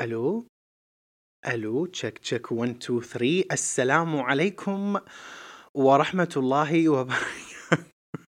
[0.00, 0.46] ألو؟
[1.46, 4.98] ألو تشيك تشيك 1 2 3 السلام عليكم
[5.74, 7.84] ورحمة الله وبركاته.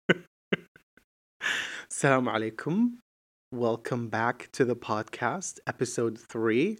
[1.91, 2.97] السلام عليكم.
[3.55, 6.77] Welcome back to the podcast episode 3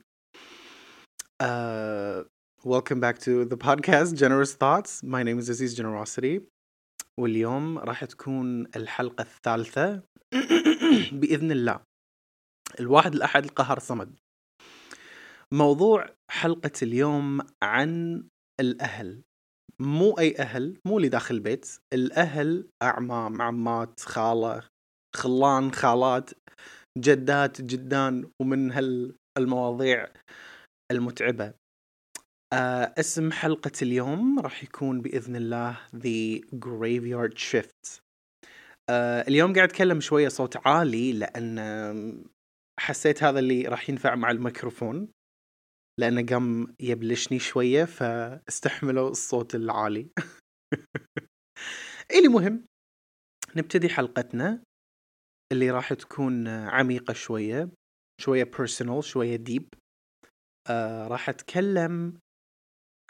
[1.39, 2.23] uh,
[2.63, 5.01] welcome back to the podcast generous thoughts.
[5.03, 6.41] My name is Aziz Generosity.
[7.19, 10.01] واليوم راح تكون الحلقة الثالثة.
[11.19, 11.79] بإذن الله.
[12.79, 14.22] الواحد الأحد القهر صمد.
[15.53, 18.23] موضوع حلقة اليوم عن
[18.59, 19.21] الأهل.
[19.79, 24.63] مو أي أهل مو اللي داخل البيت الأهل أعمام عمات خالة
[25.15, 26.31] خلان خالات
[26.97, 28.71] جدات جدان ومن
[29.37, 30.07] هالمواضيع
[30.91, 31.53] المتعبة.
[32.53, 37.99] آه اسم حلقة اليوم راح يكون بإذن الله The Graveyard Shift.
[38.89, 42.23] آه اليوم قاعد أتكلم شوية صوت عالي لأن
[42.79, 45.07] حسيت هذا اللي راح ينفع مع الميكروفون.
[45.99, 50.09] لأنه قام يبلشني شوية فاستحملوا الصوت العالي.
[52.15, 52.65] إلي مهم
[53.55, 54.63] نبتدي حلقتنا
[55.51, 57.69] اللي راح تكون عميقة شوية
[58.21, 59.67] شوية personal شوية deep.
[60.69, 62.19] آه راح أتكلم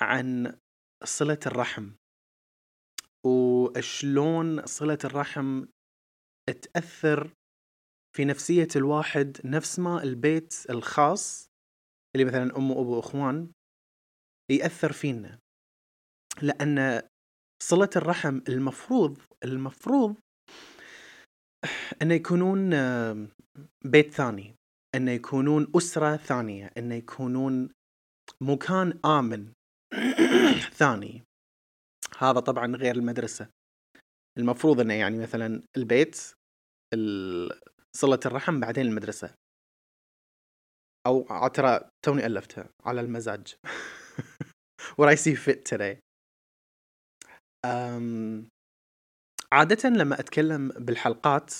[0.02, 0.58] عن
[1.04, 1.92] صلة الرحم.
[3.26, 5.66] وشلون صلة الرحم
[6.62, 7.34] تأثر
[8.16, 11.53] في نفسية الواحد نفس ما البيت الخاص
[12.16, 13.52] اللي مثلا أم وأبو وإخوان
[14.52, 15.40] يأثر فينا.
[16.42, 17.02] لأن
[17.64, 20.16] صلة الرحم المفروض المفروض
[22.02, 22.70] أنه يكونون
[23.86, 24.56] بيت ثاني
[24.96, 27.70] أنه يكونون أسرة ثانية أنه يكونون
[28.42, 29.54] مكان آمن
[30.80, 31.24] ثاني.
[32.18, 33.50] هذا طبعا غير المدرسة.
[34.38, 36.16] المفروض أنه يعني مثلا البيت
[37.96, 39.36] صلة الرحم بعدين المدرسة.
[41.08, 43.56] أو ترى توني ألفتها على المزاج.
[44.98, 45.98] What I see fit today.
[49.52, 51.54] عادة لما أتكلم بالحلقات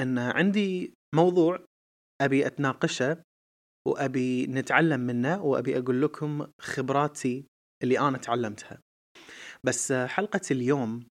[0.00, 1.64] أن عندي موضوع
[2.20, 3.22] أبي أتناقشه
[3.88, 7.46] وأبي نتعلم منه وأبي أقول لكم خبراتي
[7.82, 8.78] اللي أنا تعلمتها.
[9.64, 11.06] بس حلقة اليوم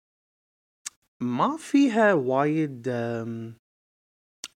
[1.24, 2.90] ما فيها وايد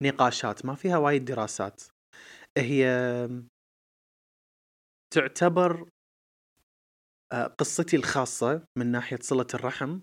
[0.03, 1.83] نقاشات ما فيها وايد دراسات.
[2.57, 2.85] هي
[5.13, 5.89] تعتبر
[7.33, 9.99] آه، قصتي الخاصة من ناحية صلة الرحم.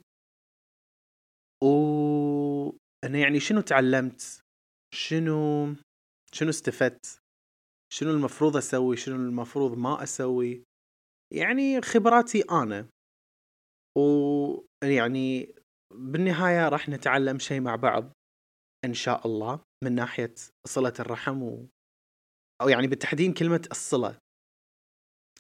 [1.65, 1.69] و
[3.05, 4.43] أنا يعني شنو تعلمت؟
[4.95, 5.67] شنو
[6.33, 7.19] شنو استفدت؟
[7.93, 10.65] شنو المفروض أسوي؟ شنو المفروض ما أسوي؟
[11.33, 12.89] يعني خبراتي أنا.
[13.99, 15.55] ويعني
[15.95, 18.13] بالنهاية راح نتعلم شيء مع بعض
[18.85, 20.35] إن شاء الله من ناحية
[20.67, 21.43] صلة الرحم
[22.63, 22.65] و...
[22.65, 24.19] أو يعني بالتحديد كلمة الصلة.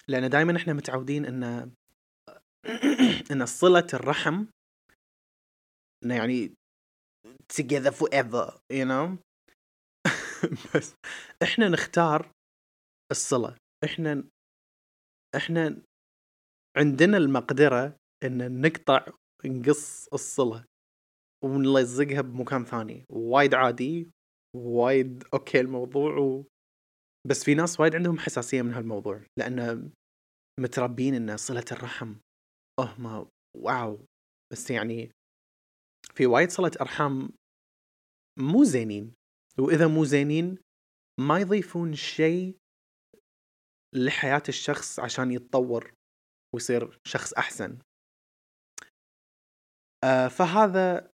[0.08, 1.72] لأن دائما إحنا متعودين إن
[3.32, 4.46] إن صلة الرحم
[6.04, 6.54] إنه يعني
[7.52, 9.18] together forever you know?
[10.74, 10.94] بس
[11.42, 12.32] إحنا نختار
[13.10, 13.56] الصلة.
[13.84, 14.24] إحنا
[15.36, 15.82] إحنا
[16.76, 19.06] عندنا المقدرة إن نقطع
[19.44, 20.64] نقص الصلة
[21.44, 23.04] ونلزقها بمكان ثاني.
[23.10, 24.10] وايد عادي
[24.56, 26.44] وايد أوكي الموضوع.
[27.28, 29.90] بس في ناس وايد عندهم حساسية من هالموضوع لأن
[30.60, 32.14] متربين إن صلة الرحم
[32.78, 34.06] أوه ما واو.
[34.52, 35.10] بس يعني
[36.14, 37.30] في وايد صلة أرحام
[38.38, 39.14] مو زينين
[39.58, 40.58] وإذا مو زينين
[41.20, 42.56] ما يضيفون شيء
[43.94, 45.94] لحياة الشخص عشان يتطور
[46.54, 47.78] ويصير شخص أحسن.
[50.04, 51.10] آه فهذا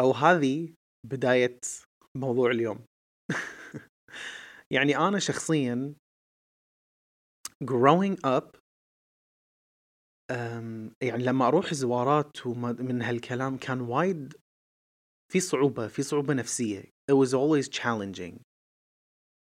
[0.00, 0.74] أو هذه
[1.06, 1.60] بداية
[2.16, 2.84] موضوع اليوم.
[4.72, 5.94] يعني أنا شخصيا
[7.64, 8.62] growing up
[11.02, 14.34] يعني لما أروح زوارات ومن هالكلام كان وايد
[15.32, 16.82] في صعوبة في صعوبة نفسية.
[16.82, 18.42] It was always challenging.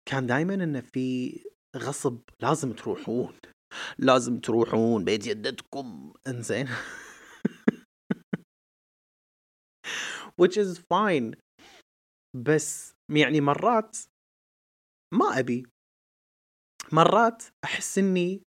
[0.06, 1.40] كان دائما إنه في
[1.78, 3.40] غصب لازم تروحون.
[4.00, 6.14] لازم تروحون بيت جدتكم.
[6.28, 6.68] إنزين.
[10.42, 11.36] Which is fine.
[12.36, 13.98] بس يعني مرات
[15.14, 15.64] ما أبي.
[16.94, 18.44] مرات أحس إني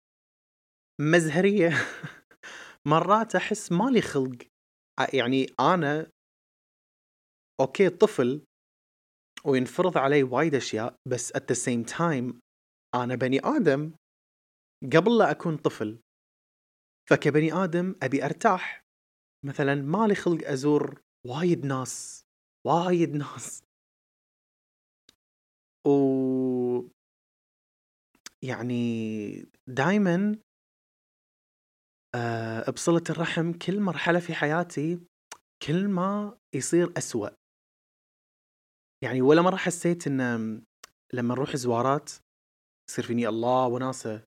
[1.01, 1.69] مزهرية.
[2.93, 4.39] مرات أحس مالي خلق.
[5.15, 6.11] يعني أنا
[7.61, 8.45] أوكي طفل
[9.45, 12.35] وينفرض علي وايد أشياء بس at the same time
[12.95, 13.93] أنا بني آدم
[14.97, 16.01] قبل لا أكون طفل.
[17.11, 18.83] فكبني آدم أبي أرتاح.
[19.47, 22.23] مثلا مالي خلق أزور وايد ناس
[22.67, 23.63] وايد ناس.
[25.87, 25.93] و
[28.43, 29.33] يعني
[29.69, 30.37] دايما
[32.15, 35.01] آه بصلة الرحم كل مرحلة في حياتي
[35.67, 37.29] كل ما يصير أسوأ.
[39.05, 40.21] يعني ولا مرة حسيت إن
[41.13, 42.11] لما نروح زوارات
[42.91, 44.25] يصير فيني الله وناسة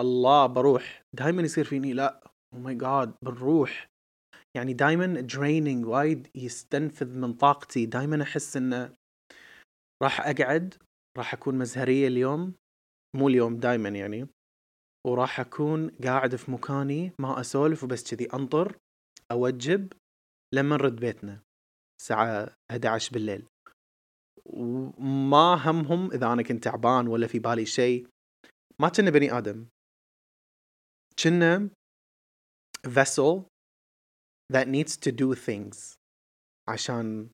[0.00, 1.02] الله بروح.
[1.12, 3.88] دائما يصير فيني لا oh my God بنروح.
[4.56, 7.86] يعني دائما draining وايد يستنفذ من طاقتي.
[7.86, 8.96] دائما أحس انه
[10.02, 10.85] راح أقعد
[11.16, 12.54] راح أكون مزهرية اليوم
[13.16, 14.28] مو اليوم دائما يعني.
[15.06, 18.78] وراح أكون قاعد في مكاني ما أسولف وبس كذي أنطر
[19.32, 19.92] أوجب
[20.54, 21.42] لما نرد بيتنا
[22.00, 23.46] الساعة 11 بالليل.
[24.46, 28.08] وما همهم إذا أنا كنت تعبان ولا في بالي شيء.
[28.80, 29.66] ما كنا بني آدم.
[31.22, 31.70] كنا
[32.86, 33.44] vessel
[34.52, 35.94] that needs to do things.
[36.68, 37.30] عشان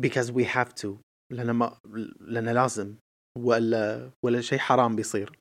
[0.00, 1.00] because we have to.
[1.34, 1.80] لأن ما
[2.20, 2.96] لأن لازم
[3.38, 5.38] ولا ولا شيء حرام بيصير.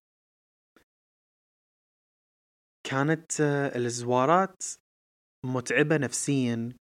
[2.90, 3.32] كانت
[3.76, 4.64] الزوارات
[5.46, 6.74] متعبة نفسيا.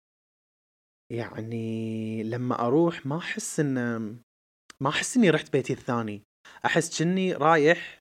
[1.11, 3.75] يعني لما أروح ما أحس إن
[4.81, 6.23] ما أحس إني رحت بيتي الثاني.
[6.65, 7.99] أحس كني رايح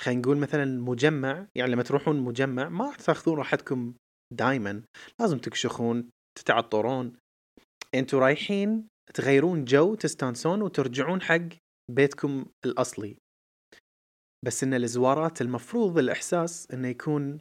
[0.00, 1.46] خلينا نقول مثلا مجمع.
[1.56, 3.94] يعني لما تروحون مجمع ما تأخذون راحتكم
[4.34, 4.82] دائما
[5.20, 7.16] لازم تكشخون تتعطرون.
[7.94, 11.48] أنتوا رايحين تغيرون جو تستانسون وترجعون حق
[11.90, 13.16] بيتكم الأصلي.
[14.46, 17.40] بس إن الزوارات المفروض الإحساس إنه يكون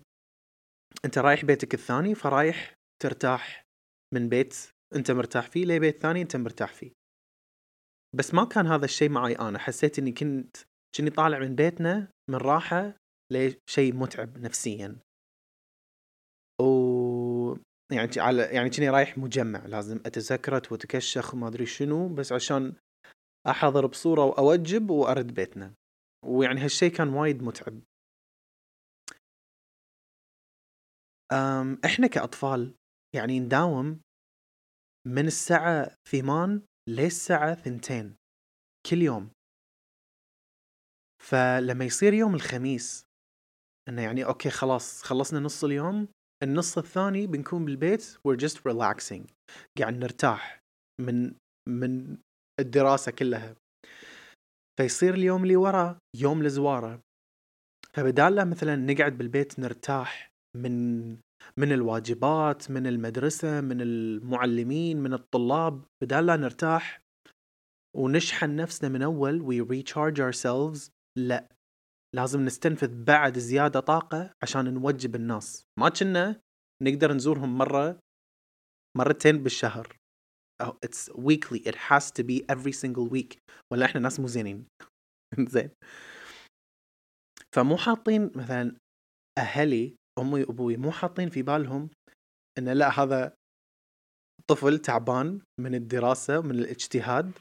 [1.06, 3.64] أنت رايح بيتك الثاني فرايح ترتاح
[4.14, 4.56] من بيت
[4.96, 6.92] أنت مرتاح فيه لبيت ثاني أنت مرتاح فيه.
[8.16, 9.60] بس ما كان هذا الشيء معي أنا.
[9.60, 10.58] حسيت إني كنت
[10.98, 12.96] كني طالع من بيتنا من راحة
[13.32, 15.00] لشيء متعب نفسيا.
[16.62, 17.56] و
[17.92, 22.76] يعني على يعني كني رايح مجمع لازم اتذكرت وأتكشخ وما أدري شنو بس عشان
[23.48, 25.74] أحضر بصورة وأوجب وأرد بيتنا.
[26.26, 27.82] ويعني هالشيء كان وايد متعب.
[31.32, 32.76] أم إحنا كأطفال
[33.16, 34.02] يعني نداوم
[35.08, 38.16] من الساعة ثمان للساعة ثنتين
[38.90, 39.32] كل يوم.
[41.24, 43.04] فلما يصير يوم الخميس
[43.90, 46.08] إنه يعني أوكي خلاص خلصنا نص اليوم
[46.44, 49.24] النص الثاني بنكون بالبيت we're just relaxing.
[49.80, 50.60] قاعد نرتاح
[51.02, 51.34] من
[51.70, 52.18] من
[52.60, 53.56] الدراسة كلها.
[54.80, 57.02] فيصير اليوم اللي وراه يوم الزوارة
[57.94, 61.10] فبدال لا مثلا نقعد بالبيت نرتاح من
[61.58, 67.02] من الواجبات من المدرسة من المعلمين من الطلاب بدال لا نرتاح
[67.98, 71.48] ونشحن نفسنا من أول we recharge ourselves لا
[72.16, 75.64] لازم نستنفذ بعد زيادة طاقة عشان نوجب الناس.
[75.80, 76.42] ما كنا
[76.84, 78.00] نقدر نزورهم مرة
[78.98, 79.96] مرتين بالشهر.
[80.64, 81.60] Oh, it's weekly.
[81.60, 83.40] It has to be every single week.
[83.72, 84.68] ولا إحنا ناس مو زينين.
[85.54, 85.70] زين.
[87.56, 88.78] فمو حاطين مثلا
[89.38, 91.90] أهلي أمي وأبوي مو حاطين في بالهم
[92.58, 93.36] إن لا هذا
[94.48, 97.32] طفل تعبان من الدراسة من الاجتهاد.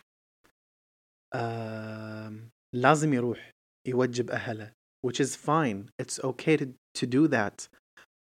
[1.35, 3.58] آه لازم يروح.
[3.87, 4.73] يوجب أهله
[5.07, 5.91] which is fine.
[5.99, 7.69] It's okay to, to do that.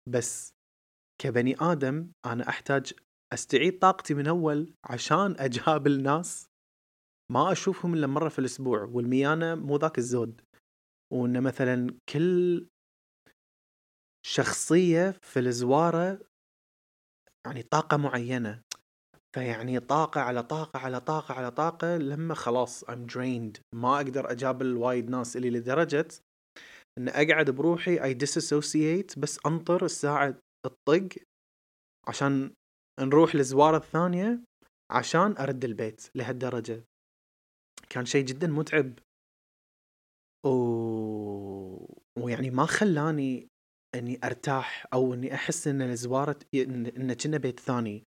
[0.09, 0.53] بس
[1.21, 2.93] كبني آدم أنا أحتاج
[3.33, 6.47] أستعيد طاقتي من أول عشان أجابل ناس
[7.31, 10.41] ما أشوفهم إلا مرة في الأسبوع والميانة مو ذاك الزود.
[11.13, 12.67] وإن مثلا كل
[14.25, 16.19] شخصية في الزوارة
[17.45, 18.61] يعني طاقة معينة.
[19.37, 23.61] فيعني طاقة على طاقة على طاقة على طاقة لما خلاص I'm drained.
[23.75, 26.07] ما أقدر أجابل وايد ناس اللي لدرجة
[26.97, 31.09] إن أقعد بروحي I disassociate بس أنطر الساعة الطق
[32.07, 32.53] عشان
[32.99, 34.43] نروح للزوارة الثانية
[34.91, 36.83] عشان أرد البيت لهالدرجة.
[37.89, 38.93] كان شيء جدا متعب.
[40.45, 40.49] و...
[42.19, 43.47] ويعني ما خلاني
[43.95, 48.03] إني أرتاح أو إني أحس إن الزوارة إن كنا بيت ثاني.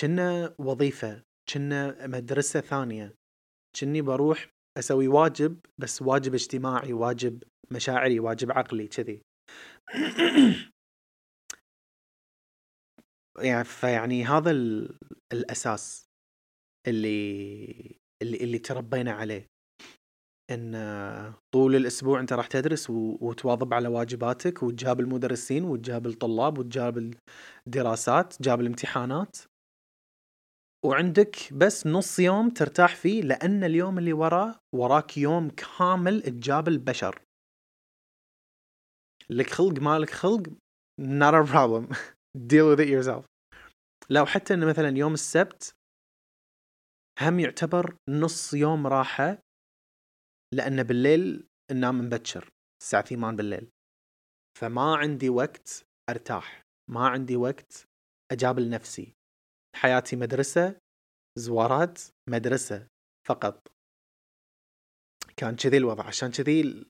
[0.00, 1.22] كنا وظيفة
[1.52, 3.14] كنا مدرسة ثانية.
[3.80, 4.48] كني بروح
[4.78, 9.22] أسوي واجب بس واجب اجتماعي واجب مشاعري واجب عقلي كذي.
[13.42, 14.50] يعني فيعني هذا
[15.32, 16.06] الأساس
[16.88, 19.46] اللي اللي اللي تربينا عليه.
[20.50, 20.74] إن
[21.54, 27.14] طول الأسبوع أنت راح تدرس وتواظب على واجباتك وتجاب المدرسين وتجاب الطلاب وتجاب
[27.66, 29.36] الدراسات تجاب الامتحانات.
[30.84, 37.22] وعندك بس نص يوم ترتاح فيه لأن اليوم اللي وراه وراك يوم كامل تجاب البشر.
[39.30, 40.42] لك خلق مالك خلق
[41.00, 41.94] not a problem.
[42.50, 43.24] Deal with it yourself.
[44.10, 45.74] لو حتى إنه مثلا يوم السبت
[47.20, 49.38] هم يعتبر نص يوم راحة
[50.54, 52.50] لأن بالليل ننام مبكر
[52.82, 53.70] الساعة 8 بالليل.
[54.58, 57.86] فما عندي وقت أرتاح ما عندي وقت
[58.32, 59.14] أجابل نفسي.
[59.74, 60.76] حياتي مدرسة
[61.38, 62.86] زوارات مدرسة
[63.28, 63.68] فقط.
[65.36, 66.06] كان كذي الوضع.
[66.06, 66.86] عشان كذي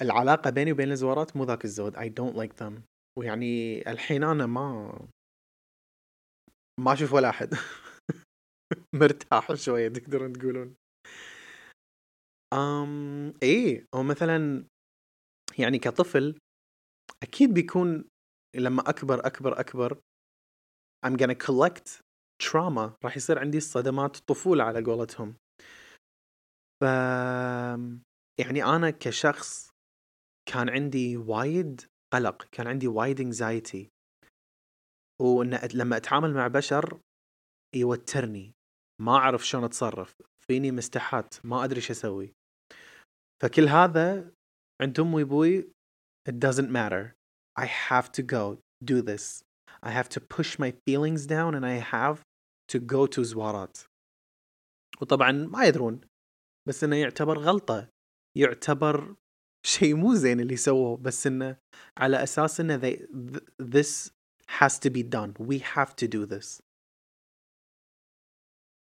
[0.00, 1.96] العلاقة بيني وبين الزوارات مو ذاك الزود.
[1.96, 2.82] I don't like them.
[3.18, 4.92] ويعني الحين أنا ما
[6.80, 7.54] ما أشوف ولا أحد.
[9.00, 10.74] مرتاح شوية تقدرون تقولون.
[12.52, 13.86] أم إيه.
[13.94, 14.64] هو مثلا
[15.58, 16.38] يعني كطفل
[17.22, 18.04] أكيد بيكون
[18.56, 20.00] لما أكبر أكبر أكبر
[21.06, 22.02] I'm gonna collect
[22.42, 22.92] trauma.
[23.04, 25.34] راح يصير عندي صدمات طفولة على قولتهم.
[26.80, 26.84] ف
[28.40, 29.70] يعني أنا كشخص
[30.48, 31.80] كان عندي وايد
[32.12, 33.88] قلق كان عندي وايد انكزايتي
[35.22, 37.00] وإن لما أتعامل مع بشر
[37.76, 38.52] يوترني.
[39.00, 40.14] ما أعرف شلون أتصرف.
[40.46, 41.46] فيني مستحات.
[41.46, 42.32] ما أدري إيش أسوي.
[43.42, 44.32] فكل هذا
[44.82, 45.72] عند أمي وأبوي
[46.28, 47.14] it doesn't matter.
[47.56, 49.42] I have to go do this.
[49.82, 52.22] I have to push my feelings down and I have
[52.68, 53.78] to go to زوارات.
[55.00, 56.00] وطبعا ما يدرون
[56.68, 57.88] بس إنه يعتبر غلطة.
[58.36, 59.16] يعتبر
[59.66, 61.56] شيء مو زين اللي سووه بس إنه
[61.98, 62.96] على أساس إنه they,
[63.58, 64.10] this
[64.48, 65.34] has to be done.
[65.38, 66.62] We have to do this.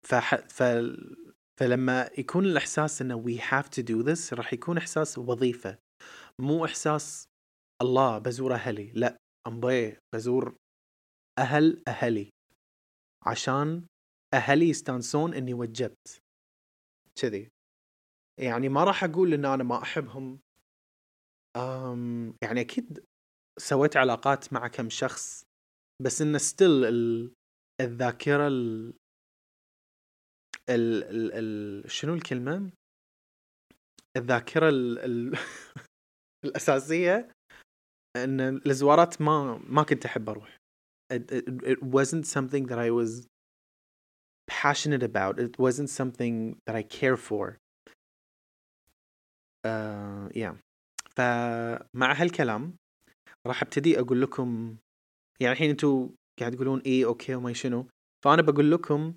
[0.07, 0.63] فح ف
[1.61, 5.79] فلما يكون الإحساس إنه we have to do this راح يكون إحساس وظيفة.
[6.41, 7.29] مو إحساس
[7.83, 10.57] الله بزور أهلي لا أمبي بزور
[11.39, 12.31] أهل أهلي
[13.27, 13.87] عشان
[14.35, 16.23] أهلي يستانسون إني وجبت
[17.21, 17.49] كذي.
[18.41, 20.41] يعني ما راح أقول إن أنا ما أحبهم.
[21.57, 23.05] أم يعني أكيد
[23.59, 25.45] سويت علاقات مع كم شخص
[26.03, 26.85] بس انه ستيل
[27.81, 28.95] الذاكرة ال
[30.71, 31.33] ال ال
[31.85, 32.71] ال شنو الكلمة؟
[34.17, 35.39] الذاكرة ال ال
[36.45, 37.33] الأساسية
[38.17, 40.64] إن الزوارات ما ما كنت أحب أروح.
[41.11, 43.27] It, it, it wasn't something that I was
[44.47, 45.39] passionate about.
[45.39, 47.59] It wasn't something that I care for.
[49.65, 50.55] Uh, yeah.
[51.17, 52.77] فمع هالكلام
[53.47, 54.77] راح أبتدي أقول لكم
[55.41, 57.87] يعني الحين أنتم قاعد تقولون إيه okay وما شنو
[58.25, 59.15] فأنا بقول لكم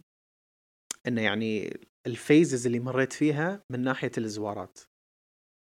[1.08, 4.80] إنه يعني ال phases اللي مريت فيها من ناحية الزوارات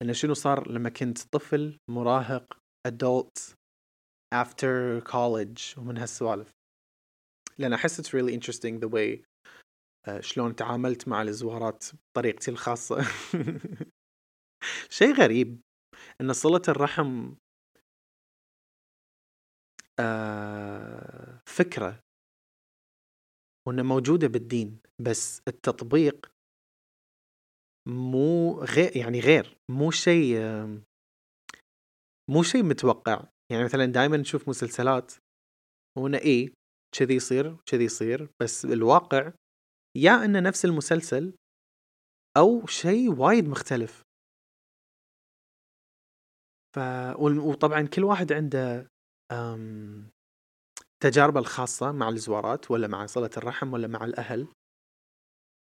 [0.01, 3.55] إنه شنو صار لما كنت طفل مراهق adult
[4.33, 6.49] after college ومن هالسوالف.
[7.57, 9.23] لأن أحس it's really interesting the way
[10.07, 11.85] uh, شلون تعاملت مع الزوارات
[12.15, 13.01] بطريقتي الخاصة.
[14.89, 15.61] شيء غريب
[16.21, 17.33] إن صلة الرحم
[20.01, 21.99] uh, فكرة
[23.67, 26.31] وإنها موجودة بالدين بس التطبيق
[27.87, 30.37] مو غير يعني غير مو شيء
[32.29, 33.23] مو شيء متوقع.
[33.51, 35.13] يعني مثلا دائما نشوف مسلسلات
[35.97, 36.53] ونا إيه
[36.95, 39.31] كذي يصير كذي يصير بس الواقع
[39.97, 41.33] يا إنه نفس المسلسل
[42.37, 44.01] أو شيء وايد مختلف.
[46.75, 46.79] ف
[47.19, 48.87] وطبعا كل واحد عنده
[49.31, 50.09] أم...
[51.03, 54.47] تجاربه الخاصة مع الزوارات ولا مع صلة الرحم ولا مع الأهل.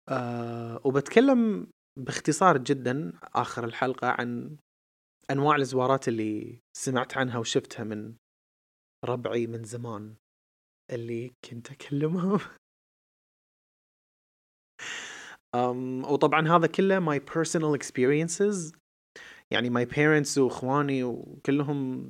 [0.10, 1.68] أه وبتكلم
[2.00, 4.58] باختصار جدا آخر الحلقة عن
[5.32, 8.16] أنواع الزوارات اللي سمعت عنها وشفتها من
[9.06, 10.16] ربعي من زمان
[10.92, 12.40] اللي كنت أكلمهم.
[15.58, 18.76] um, وطبعا هذا كله my personal experiences.
[19.52, 22.10] يعني my parents وإخواني وكلهم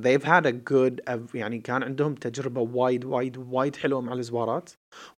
[0.00, 1.00] they've had a good
[1.34, 4.70] يعني كان عندهم تجربة وايد وايد وايد حلوة مع الزوارات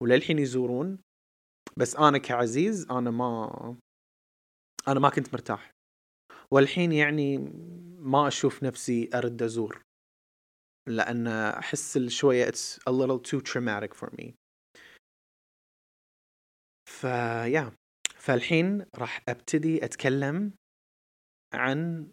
[0.01, 0.99] وللحين يزورون.
[1.77, 3.77] بس أنا كعزيز أنا ما
[4.89, 5.72] أنا ما كنت مرتاح.
[6.52, 7.38] والحين يعني
[7.99, 9.82] ما أشوف نفسي أرد أزور
[10.88, 14.35] لأن أحس شوية it's a little too traumatic for me.
[16.88, 17.73] فيا
[18.16, 20.52] فالحين راح أبتدي أتكلم
[21.54, 22.11] عن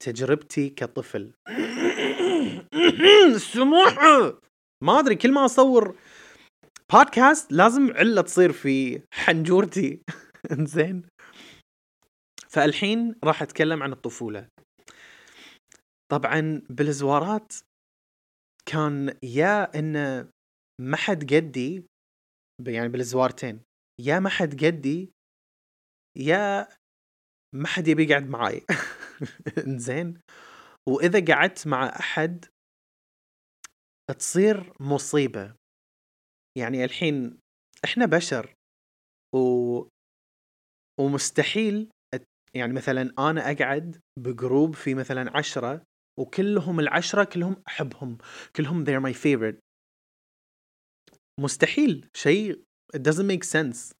[0.00, 1.34] تجربتي كطفل.
[3.34, 3.98] السموح
[4.84, 5.98] ما أدري كل ما أصور
[6.92, 10.02] بودكاست لازم علة تصير في حنجورتي.
[10.52, 11.17] إنزين.
[12.50, 14.48] فالحين راح أتكلم عن الطفولة.
[16.10, 17.52] طبعا بالزوارات
[18.66, 20.30] كان يا انه
[20.80, 21.84] ما حد قدي
[22.66, 23.60] يعني بالزوارتين
[24.00, 25.12] يا ما حد قدي
[26.18, 26.68] يا
[27.54, 28.66] ما حد يبي يقعد معاي.
[29.66, 30.20] إنزين.
[30.88, 32.44] وإذا قعدت مع أحد
[34.18, 35.54] تصير مصيبة.
[36.58, 37.38] يعني الحين
[37.84, 38.54] إحنا بشر
[39.34, 39.88] و
[41.00, 41.90] ومستحيل
[42.54, 45.82] يعني مثلا أنا أقعد بجروب في مثلا عشرة
[46.18, 48.18] وكلهم العشرة كلهم أحبهم
[48.56, 49.58] كلهم they're my favorite.
[51.40, 52.08] مستحيل.
[52.14, 52.64] شيء
[52.96, 53.92] it doesn't make sense.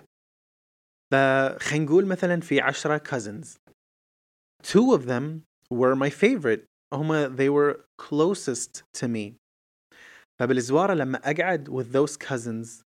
[1.12, 3.58] فخلينا نقول مثلا في عشرة cousins.
[4.62, 6.64] Two of them were my favorite.
[6.92, 9.36] هما they were closest to me.
[10.40, 12.82] فبالزوارة لما أقعد with those cousins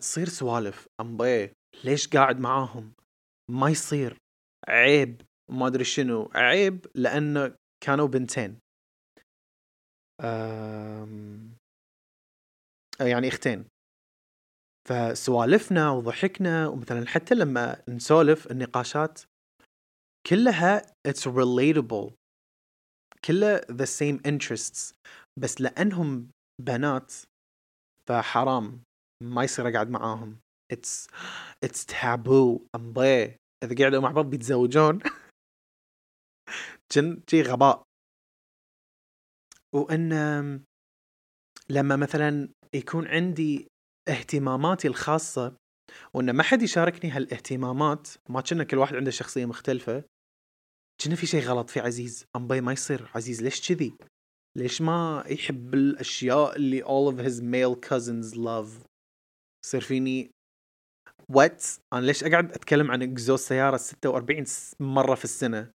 [0.00, 0.88] تصير سوالف.
[1.00, 1.52] أمبي
[1.84, 2.92] ليش قاعد معاهم؟
[3.50, 4.16] ما يصير.
[4.68, 8.58] عيب ما أدري شنو عيب لأنه كانوا بنتين.
[13.00, 13.64] يعني أختين.
[14.88, 19.20] فسوالفنا وضحكنا ومثلا حتى لما نسولف النقاشات
[20.26, 22.12] كلها it's relatable.
[23.24, 24.94] كلها the same interests
[25.38, 27.12] بس لأنهم بنات
[28.08, 28.82] فحرام
[29.22, 30.38] ما يصير أقعد معاهم.
[30.72, 31.06] It's
[31.66, 32.60] it's taboo.
[32.74, 34.98] أمبي إذا قعدوا مع بعض بيتزوجون
[36.92, 37.82] جن جي غباء.
[39.74, 40.12] وإن
[41.70, 43.68] لما مثلا يكون عندي
[44.08, 45.56] اهتماماتي الخاصة
[46.14, 50.04] وإن ما حد يشاركني هالاهتمامات ما كنا كل واحد عنده شخصية مختلفة
[51.04, 52.24] كنا في شيء غلط في عزيز.
[52.36, 53.10] امبي ما يصير.
[53.14, 53.96] عزيز ليش كذي؟
[54.56, 58.86] ليش ما يحب الأشياء اللي all of his male cousins love
[59.64, 60.30] يصير فيني
[61.30, 64.44] وات؟ أنا ليش أقعد أتكلم عن إكزوز سيارة 46
[64.80, 65.70] مرة في السنة؟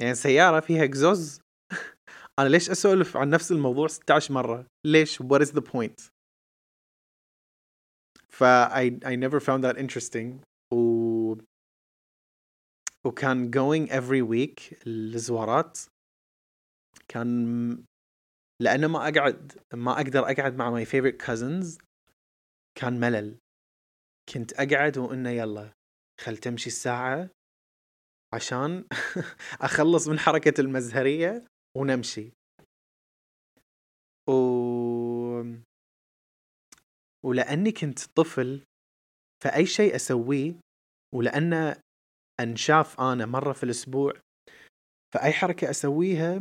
[0.00, 1.40] يعني سيارة فيها إكزوز؟
[2.38, 6.10] أنا ليش أسولف عن نفس الموضوع 16 مرة؟ ليش؟ What is the point?
[8.28, 10.42] ف I, I never found that interesting.
[10.72, 11.36] و
[13.06, 15.78] وكان going every week الزوارات
[17.08, 17.84] كان
[18.62, 21.78] لأنه ما أقعد ما أقدر أقعد مع my favorite cousins.
[22.78, 23.38] كان ملل.
[24.34, 25.72] كنت أقعد وإنه يلا
[26.20, 27.30] خل تمشي الساعة
[28.34, 28.84] عشان
[29.68, 31.44] أخلص من حركة المزهرية
[31.76, 32.32] ونمشي.
[34.28, 34.32] و...
[37.24, 38.62] ولأني كنت طفل
[39.44, 40.54] فأي شيء أسويه
[41.14, 41.80] ولأن
[42.40, 44.12] أنشاف أنا مرة في الأسبوع
[45.14, 46.40] فأي حركة أسويها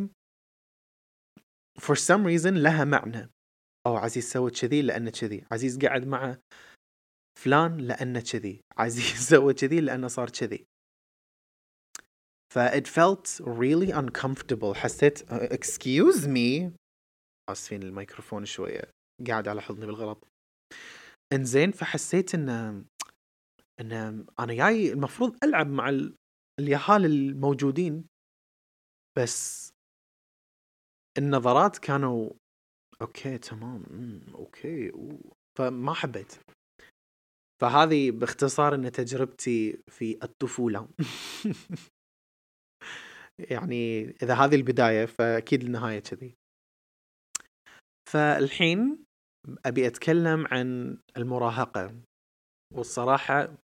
[1.79, 3.29] for some reason لها معنى.
[3.87, 5.45] أو عزيز سوى كذي لأنه كذي.
[5.51, 6.37] عزيز قاعد مع
[7.39, 10.65] فلان لأنه كذي عزيز سوى كذي لأنه صار كذي.
[12.53, 14.73] ف it felt really uncomfortable.
[14.75, 16.71] حسيت excuse me.
[17.49, 18.81] آسفين الميكروفون شوية
[19.27, 20.27] قاعد على حضني بالغلط.
[21.33, 22.49] إنزين فحسيت إن
[23.79, 23.91] إن
[24.39, 25.89] أنا جاي المفروض ألعب مع
[26.59, 28.05] اليهال الموجودين.
[29.17, 29.71] بس
[31.17, 32.29] النظرات كانوا
[33.01, 33.83] okay تمام
[34.35, 34.91] okay
[35.57, 36.33] فما حبيت.
[37.61, 40.89] فهذه باختصار إن تجربتي في الطفولة.
[43.51, 46.35] يعني إذا هذه البداية فأكيد النهاية كذي.
[48.09, 49.05] فالحين
[49.65, 52.01] أبي أتكلم عن المراهقة.
[52.73, 53.57] والصراحة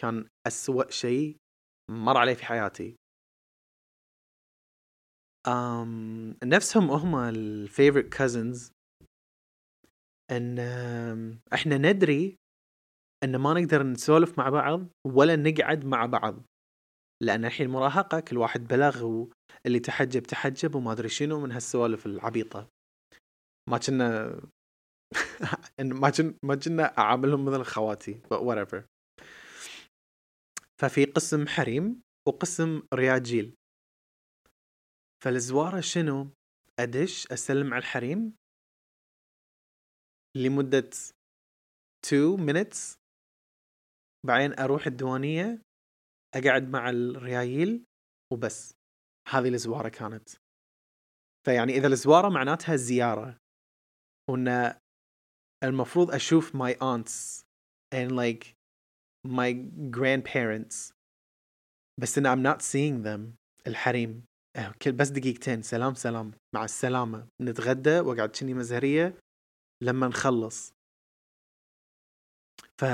[0.00, 1.36] كان أسوأ شيء
[1.90, 2.96] مر علي في حياتي.
[5.48, 8.72] أم نفسهم هم الفيفورت كازنز
[10.30, 10.58] إن
[11.54, 12.36] إحنا ندري
[13.24, 16.42] إن ما نقدر نسولف مع بعض ولا نقعد مع بعض.
[17.22, 22.68] لأن الحين المراهقه كل واحد بلغ واللي تحجب تحجب وما أدري شنو من هالسوالف العبيطة.
[23.68, 24.40] ما كنا
[26.02, 28.82] ما كنا ما كنا أعاملهم مثل خواتي whatever.
[30.80, 33.54] ففي قسم حريم وقسم رياجيل
[35.24, 36.28] فالزوارة شنو؟
[36.78, 38.34] أدش أسلم على الحريم
[40.36, 40.90] لمدة
[42.06, 42.97] 2 minutes
[44.26, 45.62] بعدين أروح الديوانية
[46.34, 47.84] أقعد مع الريايل
[48.32, 48.74] وبس.
[49.28, 50.28] هذه الزوارة كانت.
[51.46, 53.36] فيعني إذا الزوارة معناتها زيارة
[54.30, 54.74] وإن
[55.64, 57.42] المفروض أشوف my aunts
[57.94, 58.54] and like
[59.26, 59.52] my
[59.90, 60.92] grandparents
[62.00, 63.34] بس إن I'm not seeing them
[63.66, 64.24] الحريم.
[64.82, 65.62] كل بس دقيقتين.
[65.62, 66.32] سلام سلام.
[66.54, 67.28] مع السلامة.
[67.42, 69.14] نتغدى وقعد شني مزهرية
[69.82, 70.72] لما نخلص.
[72.80, 72.84] ف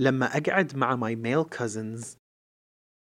[0.00, 2.16] لما أقعد مع my male cousins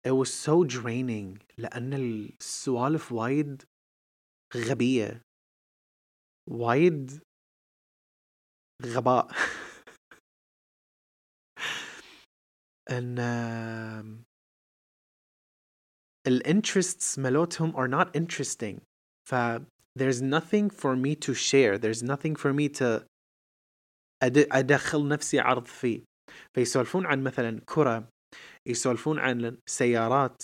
[0.07, 3.63] it was so draining لأن السوالف وايد
[4.57, 5.23] غبية
[6.51, 7.21] وايد
[8.83, 9.29] غباء
[12.91, 13.19] ان
[16.27, 18.81] الانترستس ملوتهم are not interesting
[19.29, 19.35] ف
[19.99, 23.07] there's nothing for me to share there's nothing for me to
[24.23, 26.08] أدخل نفسي عرض فيه
[26.55, 28.09] فيسولفون عن مثلا كرة
[28.67, 30.43] يسولفون عن سيارات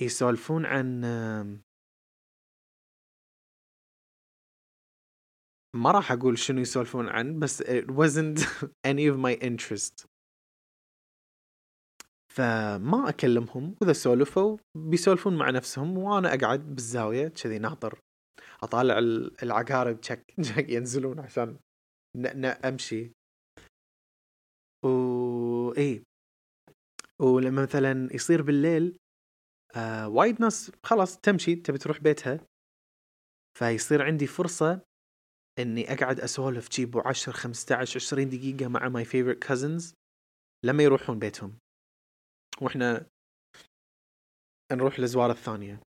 [0.00, 1.00] يسولفون عن
[5.76, 8.40] ما راح أقول شنو يسولفون عن بس it wasn't
[8.90, 10.06] any of my interest.
[12.32, 13.74] فما أكلمهم.
[13.80, 18.00] وإذا سولفوا بيسولفون مع نفسهم وأنا أقعد بالزاوية كذي ناطر.
[18.62, 18.98] أطالع
[19.42, 20.24] العقارب تشك
[20.68, 21.58] ينزلون عشان
[22.64, 23.12] أمشي.
[24.84, 26.04] و اي
[27.20, 28.98] ولما مثلا يصير بالليل
[29.76, 32.46] آه وايد ناس خلاص تمشي تبي تروح بيتها.
[33.58, 34.80] فيصير عندي فرصة
[35.58, 39.94] إني أقعد أسولف جيبو 10 15 20 دقيقة مع my favorite cousins
[40.64, 41.58] لما يروحون بيتهم.
[42.62, 43.06] وإحنا
[44.72, 45.80] نروح الزوار الثانية.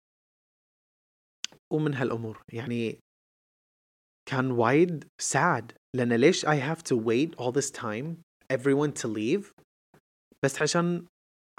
[1.73, 2.99] ومن هالأمور يعني
[4.29, 9.53] كان وايد ساد لأن ليش I have to wait all this time everyone to leave.
[10.43, 11.07] بس عشان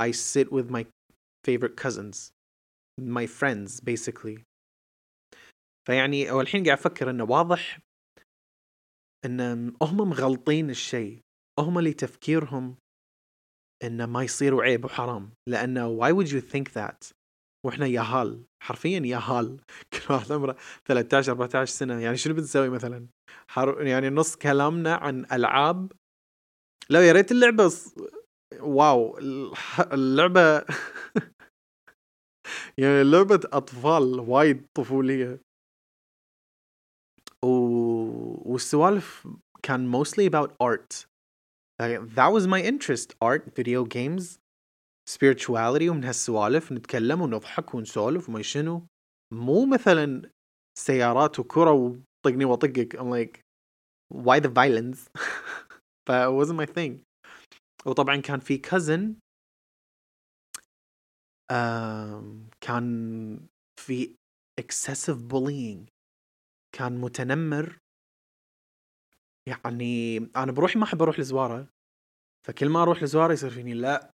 [0.03, 0.85] I sit with my
[1.47, 2.33] favorite cousins
[3.01, 4.45] my friends basically.
[5.87, 7.79] فيعني والحين قاعد أفكر إنه واضح
[9.25, 9.41] إن
[9.83, 11.21] هم مغلطين الشيء.
[11.59, 12.77] هم اللي تفكيرهم
[13.85, 15.31] انه ما يصيروا عيب وحرام.
[15.49, 17.13] لأنه why would you think that?
[17.67, 19.61] وإحنا ياهال حرفيا ياهال
[19.93, 22.01] كل واحد عمره 13 14 سنة.
[22.01, 23.07] يعني شنو بنسوي مثلا؟
[23.49, 23.87] حر...
[23.87, 25.93] يعني نص كلامنا عن ألعاب
[26.93, 27.95] لو يا ريت اللعبة ص...
[28.61, 29.19] واو
[29.93, 30.65] اللعبة
[32.79, 35.41] يعني لعبة أطفال وايد طفولية.
[37.45, 37.49] و...
[38.53, 39.29] والسوالف
[39.63, 41.07] كان mostly about art.
[42.17, 43.15] That was my interest.
[43.21, 44.39] Art video games
[45.11, 48.87] spirituality ومن هالسوالف نتكلم ونضحك ونسولف وما شنو.
[49.33, 50.31] مو مثلا
[50.79, 52.97] سيارات وكرة وطقني وطقك.
[52.97, 53.41] I'm like
[54.09, 55.09] why the violence?
[56.09, 57.05] ف wasn't my thing.
[57.87, 59.23] وطبعا كان في cousin
[62.61, 63.49] كان
[63.81, 64.17] في
[64.61, 65.89] excessive bullying.
[66.73, 67.79] كان متنمر.
[69.47, 71.69] يعني أنا بروحي ما أحب أروح لزوارة.
[72.47, 74.11] فكل ما أروح لزوارة يصير فيني لا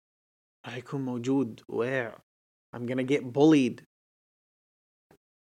[0.66, 1.62] راح يكون موجود.
[1.70, 2.20] واقع
[2.76, 3.84] I'm gonna get bullied.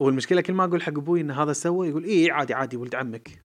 [0.02, 3.42] والمشكلة كل ما أقول حق أبوي إن هذا سوى يقول إيه عادي عادي ولد عمك.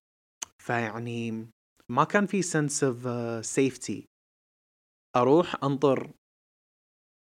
[0.61, 1.47] فيعني
[1.91, 4.05] ما كان في of uh, safety.
[5.15, 6.11] أروح أنطر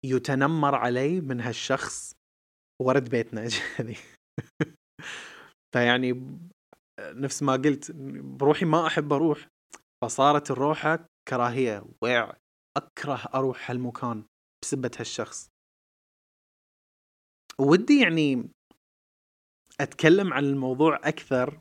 [0.06, 2.13] يتنمر علي من هالشخص
[2.82, 3.98] ورد بيتنا كذي
[5.74, 6.39] فيعني
[7.00, 7.91] نفس ما قلت
[8.39, 9.48] بروحي ما أحب أروح.
[10.04, 11.86] فصارت الروحة كراهية.
[12.04, 12.34] ويع
[12.78, 14.26] أكره أروح هالمكان
[14.63, 15.50] بسبة هالشخص.
[17.60, 18.50] ودي يعني
[19.82, 21.60] أتكلم عن الموضوع أكثر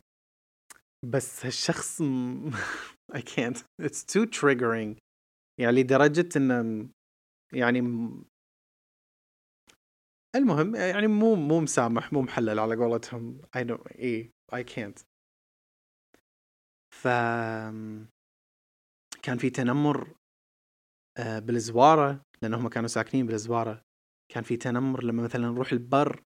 [1.09, 2.51] بس هالشخص م...
[3.17, 3.63] I can't.
[3.81, 4.97] It's too triggering.
[5.59, 6.89] يعني لدرجة انه
[7.53, 7.79] يعني
[10.35, 13.41] المهم يعني مو مو مسامح مو محلل على قولتهم.
[13.57, 15.03] I know إيه I can't.
[16.93, 17.07] ف
[19.23, 20.15] كان في تنمر
[21.17, 23.81] آه، بالزوارة لأنهم كانوا ساكنين بالزوارة.
[24.31, 26.23] كان في تنمر لما مثلا نروح البر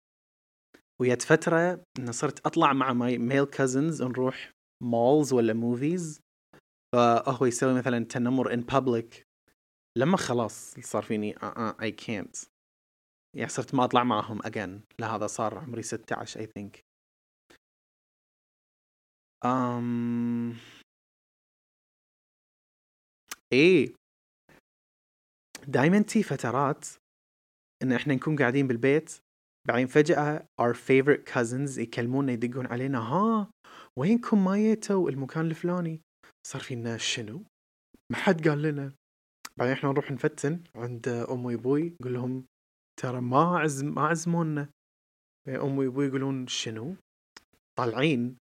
[1.00, 6.20] ويت فترة صرت أطلع مع my male cousins نروح malls ولا movies
[6.94, 9.26] فهو يسوي مثلا تنمر in public
[9.98, 11.34] لما خلاص صار فيني
[11.82, 12.36] اي كانت
[13.36, 16.84] يعني صرت ما أطلع معهم again لهذا صار عمري 16 I think
[19.44, 20.56] um...
[23.52, 23.94] إيه.
[25.68, 26.86] دائما تي فترات
[27.82, 29.18] إن إحنا نكون قاعدين بالبيت
[29.68, 33.50] بعدين فجأة our favorite cousins يكلمونا يدقون علينا ها؟
[33.98, 36.00] وينكم ما يتوا المكان الفلاني؟
[36.46, 37.44] صار فينا شنو؟
[38.12, 38.92] ما حد قال لنا.
[39.58, 42.46] بعدين إحنا نروح نفتن عند امي وابوي نقول لهم
[43.00, 44.70] ترى ما عزم ما عزمونا
[45.48, 46.96] امي وابوي يقولون شنو؟
[47.78, 48.36] طالعين.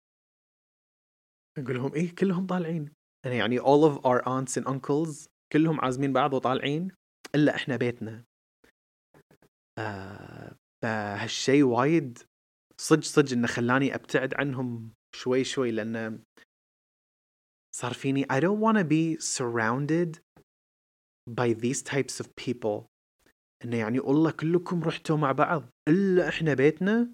[1.59, 2.93] نقول لهم إيه كلهم طالعين.
[3.25, 6.91] يعني all of our aunts and uncles كلهم عازمين بعض وطالعين
[7.35, 8.23] إلا إحنا بيتنا.
[9.79, 12.17] آه فهالشي وايد
[12.81, 16.23] صدق صدق إنه خلاني أبتعد عنهم شوي شوي لأن
[17.75, 20.19] صار فيني I don't wanna be surrounded
[21.29, 22.87] by these types of people.
[23.63, 25.63] إنه يعني والله كلكم رحتوا مع بعض.
[25.89, 27.13] إلا إحنا بيتنا.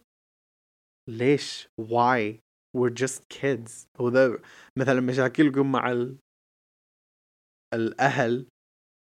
[1.10, 2.40] ليش؟ Why?
[2.78, 3.88] We're just kids.
[4.00, 4.42] وذا
[4.78, 6.18] مثلا مشاكلكم مع ال...
[7.74, 8.48] الأهل.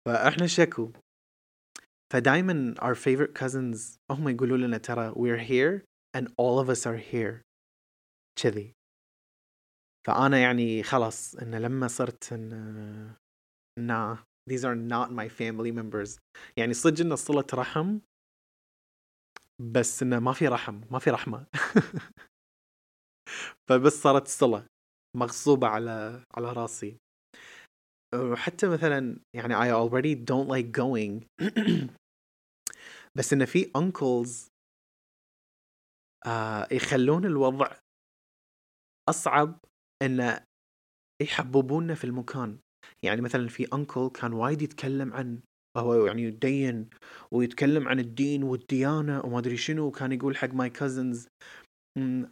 [0.06, 0.92] فإحنا شكو.
[2.12, 5.84] فدايما our favorite cousins هم يقولوا لنا ترى we're here
[6.16, 7.42] and all of us are here.
[8.36, 8.72] كذي.
[10.06, 12.52] فأنا يعني خلاص إن لما صرت إن
[13.78, 14.16] إن
[14.50, 16.18] these are not my family members.
[16.56, 17.98] يعني صدق انه صلة رحم
[19.72, 21.46] بس انه ما في رحم ما في رحمة.
[23.68, 24.66] فبس صارت صلة
[25.16, 26.96] مغصوبة على على راسي.
[28.14, 31.24] وحتى مثلا يعني I already don't like going.
[33.16, 34.50] بس انه في uncles
[36.26, 37.76] آه يخلون الوضع
[39.08, 39.58] أصعب
[40.02, 40.40] انه
[41.22, 42.58] يحببونا في المكان.
[43.04, 45.40] يعني مثلا في uncle كان وايد يتكلم عن
[45.76, 46.90] هو يعني يتدين
[47.30, 51.28] ويتكلم عن الدين والديانة وما أدري شنو وكان يقول حق my cousins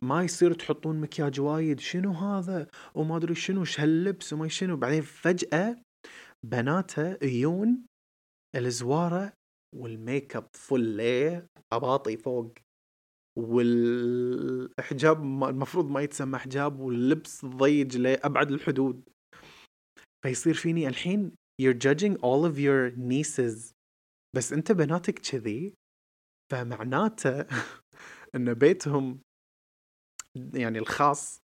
[0.03, 4.77] ما يصير تحطون مكياج وايد شنو هذا؟ وما أدري شنو إيش هاللبس وما شنو.
[4.77, 5.77] بعدين فجأة
[6.46, 7.87] بناته يجون
[8.57, 9.33] الزوارة
[9.77, 12.53] والميك اب فل ليه أباطي فوق.
[13.38, 19.08] والحجاب المفروض ما يتسمى حجاب واللبس ضيج لأبعد الحدود.
[20.24, 23.74] فيصير فيني الحين you're judging all of your nieces.
[24.36, 25.74] بس أنت بناتك كذي
[26.52, 27.46] فمعناته
[28.34, 29.20] إن بيتهم
[30.54, 31.38] يعني الخاص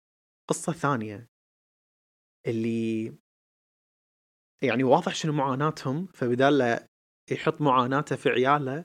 [0.50, 1.26] قصة ثانية.
[2.46, 3.18] اللي
[4.62, 6.88] يعني واضح شنو معاناتهم فبدال
[7.30, 8.84] يحط معاناته في عياله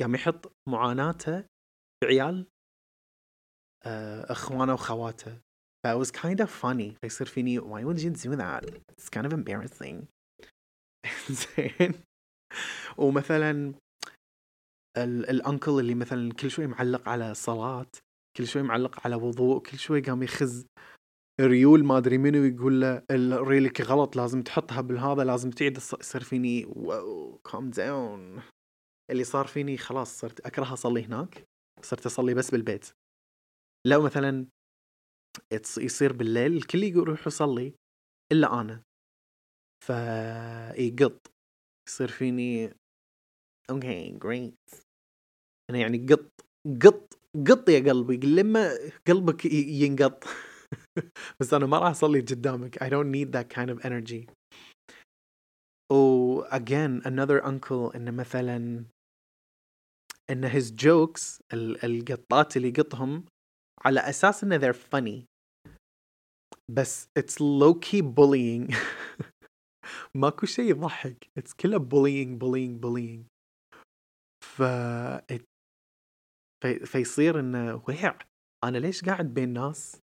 [0.00, 1.44] قام يحط معاناته
[2.04, 2.46] عيال؟
[3.86, 5.40] آه، اخوانه وخواته.
[5.86, 6.98] It was kind of funny.
[7.00, 8.64] فيصير فيني why would you do that?
[8.92, 10.06] It's kind of embarrassing.
[11.30, 11.94] زين.
[12.98, 13.74] ومثلا
[15.06, 17.86] الأنكل اللي مثلا كل شوي معلق على صلاة
[18.36, 20.66] كل شوي معلق على وضوء كل شوي قام يخز
[21.40, 23.02] ريول ما أدري منو يقول له
[23.42, 26.62] ريلك غلط لازم تحطها بالهذا لازم تعيد يصير فيني
[27.52, 28.42] كام داون
[29.10, 31.47] اللي صار فيني خلاص صرت اكره أصلي هناك.
[31.82, 32.86] صرت أصلي بس بالبيت.
[33.86, 34.46] لو مثلا
[35.78, 37.74] يصير بالليل الكل يروح يصلي
[38.32, 38.82] إلا أنا.
[39.86, 41.26] فيقط
[41.88, 42.74] يصير فيني
[43.70, 44.54] أوكي جريت
[45.70, 46.30] أنا يعني قط
[46.82, 47.14] قط
[47.48, 48.16] قط يا قلبي.
[48.16, 48.70] لما
[49.06, 50.24] قلبك ينقط.
[51.40, 52.84] بس أنا ما راح أصلي قدامك.
[52.84, 54.26] I don't need that kind of energy.
[55.92, 58.84] و again another uncle إنه مثلا
[60.30, 61.40] إن his jokes
[61.84, 63.24] القطات اللي يقطهم
[63.84, 65.24] على أساس انه they're funny.
[66.70, 68.74] بس it's low key bullying.
[70.20, 71.30] ماكو شيء يضحك.
[71.40, 73.26] It's كله bullying bullying bullying.
[74.44, 74.62] ف
[76.62, 76.86] في...
[76.86, 78.18] فيصير انه ويع.
[78.64, 80.00] أنا ليش قاعد بين ناس؟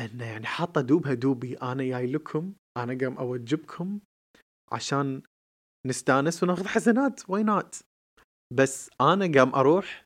[0.00, 1.56] إنه يعني حاطة دوبها دوبي.
[1.56, 2.54] أنا جاي لكم.
[2.76, 4.00] أنا قام أوجبكم
[4.72, 5.22] عشان
[5.86, 7.80] نستانس وناخذ حسنات why not
[8.54, 10.04] بس أنا قام أروح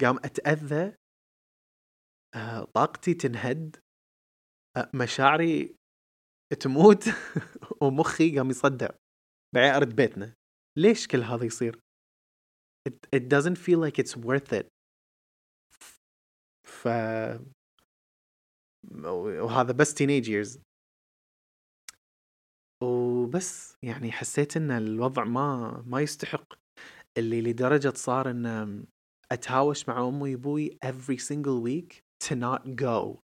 [0.00, 0.96] قام أتأذى
[2.34, 3.76] آه، طاقتي تنهد
[4.76, 5.76] آه، مشاعري
[6.60, 7.04] تموت
[7.82, 8.88] ومخي قام يصدع
[9.54, 10.34] بعدين ارد بيتنا.
[10.78, 11.80] ليش كل هذا يصير؟
[12.88, 14.66] It, it doesn't feel like it's worth it.
[16.64, 16.88] ف
[19.04, 20.58] وهذا بس years.
[23.32, 23.76] وبس.
[23.82, 26.54] يعني حسيت إن الوضع ما ما يستحق.
[27.18, 28.84] اللي لدرجة صار إن
[29.32, 33.18] أتهاوش مع أمي وأبوي every single week to not go.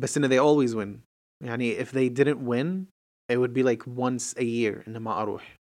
[0.00, 1.00] بس انه they always win.
[1.44, 2.86] يعني if they didn't win
[3.32, 5.56] it would be like once a year انه ما أروح.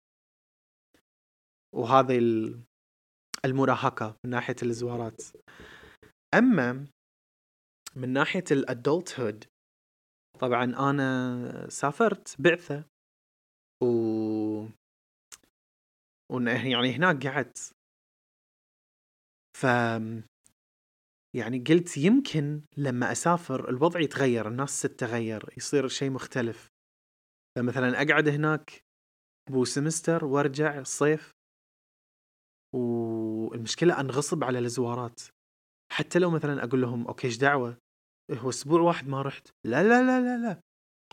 [1.76, 2.20] وهذه
[3.46, 5.22] المراهقة من ناحية الزوارات.
[6.34, 6.88] أما
[7.96, 9.46] من ناحية الادولتهود
[10.40, 12.84] طبعا أنا سافرت بعثة
[13.84, 13.88] و
[16.32, 17.72] يعني هناك قعدت.
[19.58, 19.64] ف
[21.36, 26.68] يعني قلت يمكن لما أسافر الوضع يتغير الناس تتغير يصير شيء مختلف.
[27.58, 28.82] فمثلا أقعد هناك
[29.50, 31.32] بو سمستر وأرجع الصيف
[32.76, 35.22] والمشكلة أنغصب على الزوارات
[35.92, 37.78] حتى لو مثلا أقول لهم أوكي إيش دعوة؟
[38.32, 39.48] هو أسبوع واحد ما رحت.
[39.66, 40.62] لا لا لا لا لا.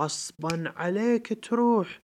[0.01, 2.01] غصبا عليك تروح.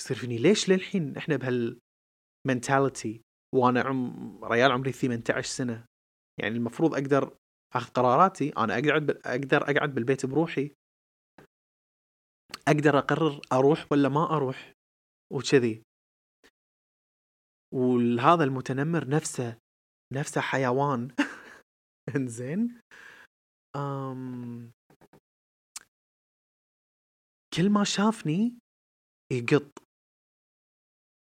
[0.00, 3.22] يصير فيني ليش للحين؟ إحنا بهالمنتاليتي
[3.54, 5.86] وأنا عم ريال عمري 18 سنة.
[6.40, 7.36] يعني المفروض أقدر
[7.74, 8.48] آخذ قراراتي.
[8.48, 10.74] أنا أقعد أقدر أقعد بالبيت بروحي.
[12.68, 14.72] أقدر أقرر أروح ولا ما أروح.
[15.32, 15.82] وكذي.
[17.74, 19.58] وهذا المتنمر نفسه
[20.12, 21.08] نفسه حيوان.
[22.16, 22.80] إنزين.
[23.76, 24.72] أم...
[27.56, 28.58] كل ما شافني
[29.32, 29.78] يقط.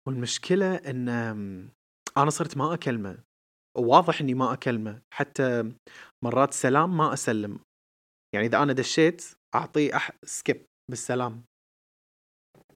[0.07, 1.09] والمشكلة إن
[2.17, 3.23] أنا صرت ما أكلمه.
[3.77, 5.01] وواضح إني ما أكلمه.
[5.13, 5.71] حتى
[6.23, 7.59] مرات سلام ما أسلم.
[8.35, 9.23] يعني إذا أنا دشيت
[9.55, 10.11] اعطيه أح...
[10.23, 11.43] سكيب بالسلام.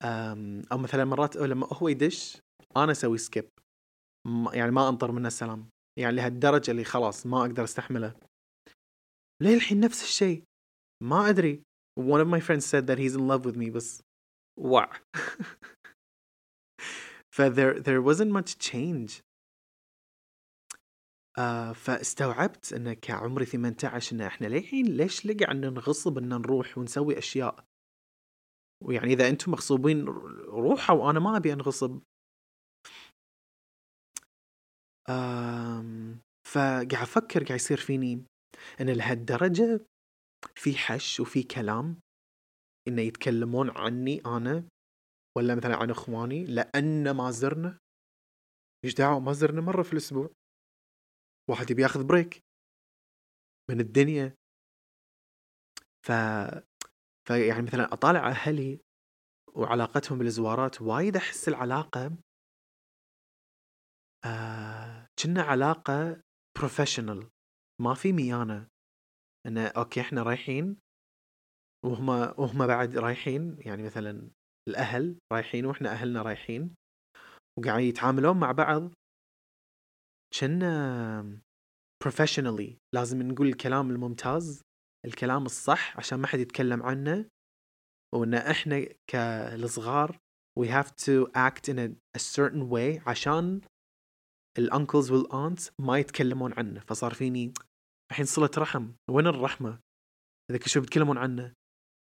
[0.03, 2.41] أم، أو مثلا مرات لما هو يدش
[2.77, 3.49] أنا أسوي سكيب
[4.53, 5.69] يعني ما أنطر منه السلام.
[5.99, 8.15] يعني لهالدرجة اللي خلاص ما أقدر أستحمله.
[9.41, 10.43] ليه الحين نفس الشيء.
[11.03, 11.63] ما أدري.
[11.99, 14.01] One of my friends said that he's in love with me بس
[14.59, 14.89] وع
[17.35, 19.21] ف there there wasn't much change.
[21.37, 27.17] آه فاستوعبت إن كعمري 18 إن إحنا للحين ليش لقى إن نغصب إن نروح ونسوي
[27.17, 27.63] أشياء؟
[28.83, 30.05] ويعني إذا أنتم مغصوبين
[30.45, 32.01] روحوا وأنا ما أبي أنغصب.
[36.47, 38.25] فقاعد أفكر قاعد يصير فيني.
[38.81, 39.85] إن لهالدرجة
[40.55, 41.99] في حش وفي كلام
[42.87, 44.67] إنه يتكلمون عني أنا
[45.37, 47.79] ولا مثلا عن إخواني لأن ما زرنا.
[48.85, 50.29] إيش دعوة؟ ما زرنا مرة في الأسبوع.
[51.49, 52.39] واحد يبي ياخذ بريك
[53.69, 54.35] من الدنيا.
[56.05, 56.11] ف
[57.27, 58.81] فيعني مثلا أطالع أهلي
[59.55, 62.17] وعلاقتهم بالزوارات وايد أحس العلاقة
[64.25, 66.21] آه كنا علاقة
[66.57, 67.29] professional
[67.81, 68.67] ما في ميانة.
[69.47, 70.77] إنه okay إحنا رايحين
[71.85, 74.29] وهم وهم بعد رايحين يعني مثلا
[74.69, 76.75] الأهل رايحين وإحنا أهلنا رايحين
[77.59, 78.91] وقاعد يتعاملون مع بعض
[80.39, 81.39] كنا
[82.03, 82.77] professionally.
[82.95, 84.61] لازم نقول الكلام الممتاز
[85.05, 87.25] الكلام الصح عشان ما حد يتكلم عنه
[88.15, 90.17] وإن إحنا كالصغار
[90.59, 93.61] we have to act in a, a certain way عشان
[94.57, 96.79] ال uncles وال aunts ما يتكلمون عنه.
[96.79, 97.53] فصار فيني
[98.11, 98.91] الحين صلة رحم.
[99.09, 99.79] وين الرحمة؟
[100.49, 101.53] إذا كل شوي بيتكلمون عنه.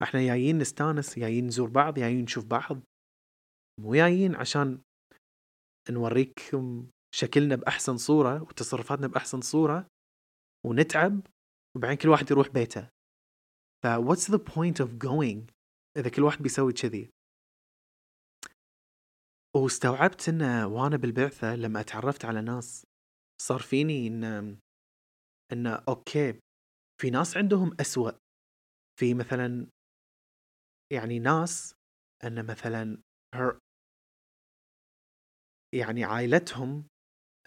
[0.02, 2.80] إحنا جايين نستانس جايين نزور بعض جايين نشوف بعض.
[3.80, 4.82] مو جايين عشان
[5.90, 9.86] نوريكم شكلنا بأحسن صورة وتصرفاتنا بأحسن صورة
[10.66, 11.20] ونتعب.
[11.76, 12.88] وبعدين كل واحد يروح بيته.
[13.82, 15.52] ف what's the point of going
[15.96, 17.10] إذا كل واحد بيسوي كذي؟
[19.56, 22.86] واستوعبت انه وأنا بالبعثة لما اتعرفت على ناس
[23.42, 24.58] صار فيني إن
[25.52, 26.40] إن أوكي
[27.00, 28.10] في ناس عندهم أسوأ.
[29.00, 29.66] في مثلا
[30.92, 31.74] يعني ناس
[32.24, 33.02] إن مثلا
[33.36, 33.58] her
[35.74, 36.86] يعني عائلتهم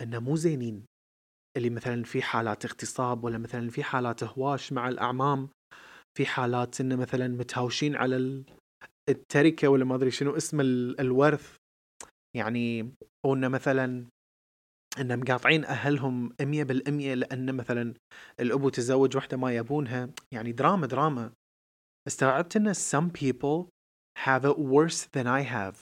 [0.01, 0.85] انه مو زينين.
[1.57, 5.49] اللي مثلا في حالات اغتصاب ولا مثلا في حالات هواش مع الأعمام
[6.17, 8.43] في حالات انه مثلا متهاوشين على
[9.09, 10.61] التركة ولا ما أدري شنو اسم
[10.99, 11.55] الورث.
[12.35, 12.93] يعني
[13.25, 14.07] وانه مثلا
[14.99, 17.93] ان مقاطعين أهلهم 100% لأن مثلا
[18.39, 20.09] الأبو تزوج واحدة ما يبونها.
[20.31, 21.33] يعني دراما دراما.
[22.07, 23.69] استوعبت إن some people
[24.19, 25.81] have it worse than I have.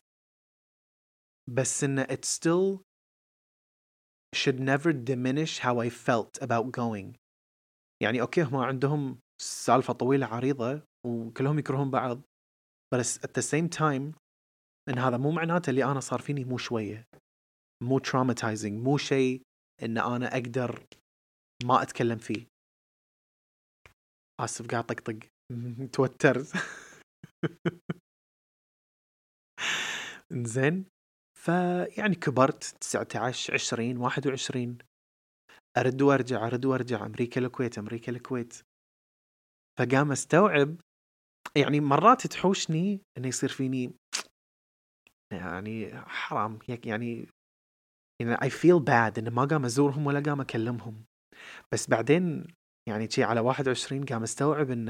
[1.50, 2.82] بس إن it still
[4.36, 7.16] should never diminish how I felt about going.
[8.04, 12.22] يعني أوكي هم عندهم سالفة طويلة عريضة وكلهم يكرهون بعض.
[12.94, 14.16] بس at the same time
[14.90, 17.08] إن هذا مو معناته اللي أنا صار فيني مو شوية.
[17.82, 19.42] مو traumatizing مو شيء
[19.84, 20.86] إن أنا أقدر
[21.66, 22.48] ما أتكلم فيه.
[24.40, 25.20] آسف قاعد طقطق.
[25.94, 26.54] توترت.
[30.32, 30.86] زين
[31.38, 34.78] فيعني كبرت 19 20 21
[35.78, 37.06] أرد وأرجع أرد وأرجع.
[37.06, 38.54] أمريكا الكويت أمريكا الكويت.
[39.80, 40.76] فقام أستوعب
[41.56, 43.94] يعني مرات تحوشني انه يصير فيني
[45.34, 47.28] يعني حرام يعني
[48.22, 51.06] يعني I feel bad انه ما قام أزورهم ولا قام أكلمهم.
[51.74, 52.48] بس بعدين
[52.90, 54.90] يعني شي على 21 قام أستوعب ال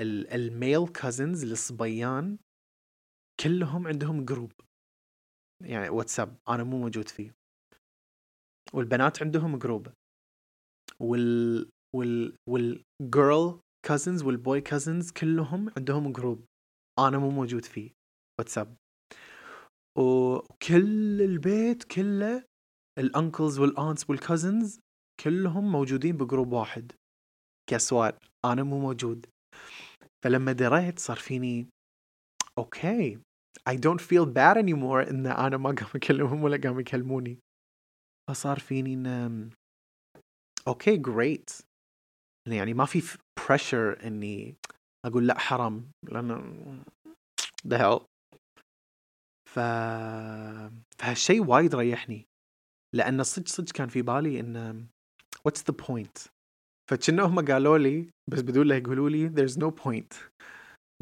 [0.00, 2.38] ال ال male cousins الصبيان
[3.44, 4.52] كلهم عندهم group
[5.64, 7.34] يعني واتساب أنا مو موجود فيه.
[8.74, 9.88] والبنات عندهم group
[11.00, 16.44] وال وال وال girl cousins وال boy cousins كلهم عندهم group
[16.98, 17.90] أنا مو موجود فيه.
[18.38, 18.76] واتساب.
[19.98, 22.44] وكل البيت كله
[22.98, 24.80] ال uncles وال aunts وال cousins
[25.24, 26.92] كلهم موجودين ب group واحد.
[27.70, 29.26] guess what أنا مو موجود.
[30.24, 31.68] فلما دريت صار فيني
[32.58, 33.18] okay
[33.70, 37.38] I don't feel bad anymore إن أنا ما قام اكلمهم ولا قام يكلموني.
[38.30, 39.50] فصار فيني إن
[40.68, 41.50] أوكي جريت
[42.48, 43.00] يعني ما في
[43.40, 44.56] pressure إني
[45.06, 45.90] أقول لا حرام.
[46.04, 46.84] لأن
[47.68, 48.17] the hell.
[49.54, 49.58] ف
[50.98, 52.26] فهالشيء وايد ريحني.
[52.94, 54.86] لأن صدق صدق كان في بالي إن
[55.48, 56.28] what's the point
[56.90, 60.16] فكنا هم قالوا لي بس بدون لا يقولوا لي there's no point.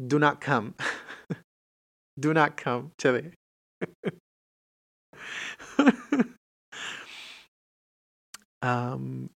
[0.01, 0.73] Do not come.
[2.25, 2.89] Do not come.
[2.97, 3.31] كذي.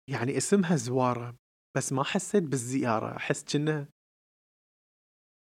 [0.09, 1.35] يعني اسمها زوارة
[1.77, 3.17] بس ما حسيت بالزيارة.
[3.17, 3.87] أحس كأنه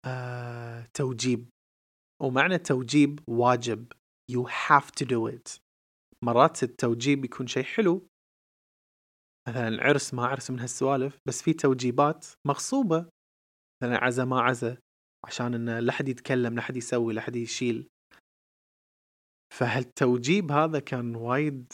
[0.06, 1.53] آه، توجيب.
[2.22, 3.92] ومعنى توجيب واجب.
[4.32, 5.60] You have to do it.
[6.24, 8.08] مرات التوجيب يكون شيء حلو.
[9.48, 13.08] مثلا عرس ما عرس من هالسوالف بس في توجيبات مغصوبة.
[13.82, 14.78] مثلا عزا ما عزا
[15.26, 17.88] عشان انه لا حد يتكلم لا حد يسوي لا حد يشيل.
[19.52, 21.72] فهالتوجيب هذا كان وايد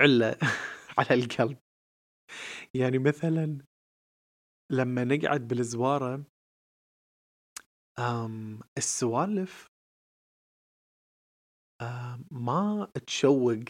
[0.00, 0.36] علة
[0.98, 1.58] على القلب.
[2.74, 3.58] يعني مثلا
[4.72, 6.24] لما نقعد بالزوارة
[7.98, 9.68] آمم، السوالف
[11.82, 13.64] آمم، ما تشوّق،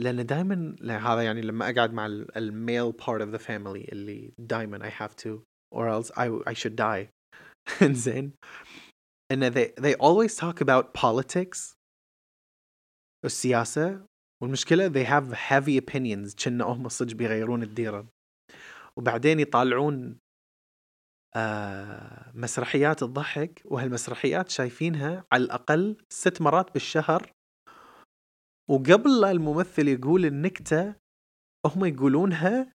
[0.00, 2.06] لأن دايمًا هذا يعني لمّا أقعد مع
[2.36, 5.30] ال male part of the family اللي دايمًا have to
[5.74, 7.08] or else I I should die.
[7.82, 8.32] إنزين،
[9.32, 11.74] إن they they always talk about politics
[13.24, 14.06] السياسة،
[14.42, 18.06] والمشكلة they have heavy opinions كأن هم صدق بيغيرون الديرة،
[18.98, 20.18] وبعدين يطالعون
[21.36, 27.32] آه، مسرحيات الضحك وهالمسرحيات شايفينها على الأقل ست مرات بالشهر.
[28.70, 30.94] وقبل لا الممثل يقول النكتة
[31.66, 32.72] هم يقولونها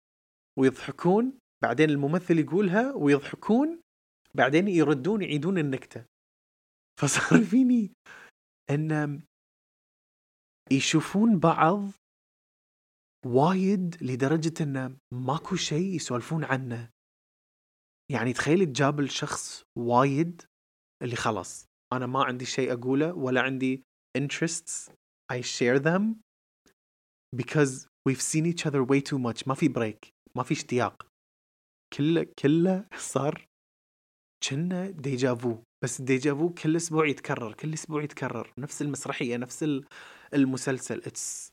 [0.59, 3.81] ويضحكون بعدين الممثل يقولها ويضحكون
[4.35, 6.05] بعدين يردون يعيدون النكتة.
[6.99, 7.91] فصار فيني
[8.69, 9.21] إن
[10.71, 11.91] يشوفون بعض
[13.25, 16.89] وايد لدرجة انه ماكو شيء يسولفون عنه.
[18.11, 20.41] يعني تخيلي تجابل شخص وايد
[21.01, 23.83] اللي خلاص أنا ما عندي شيء أقوله ولا عندي
[24.17, 24.91] interests
[25.33, 26.03] I share them
[27.35, 29.47] because we've seen each other way too much.
[29.47, 31.07] ما في break ما في اشتياق.
[31.93, 33.47] كله كله صار
[34.49, 38.53] كنا déjà vu بس déjà vu كل أسبوع يتكرر كل أسبوع يتكرر.
[38.57, 39.65] نفس المسرحية نفس
[40.33, 40.97] المسلسل.
[40.97, 41.49] it's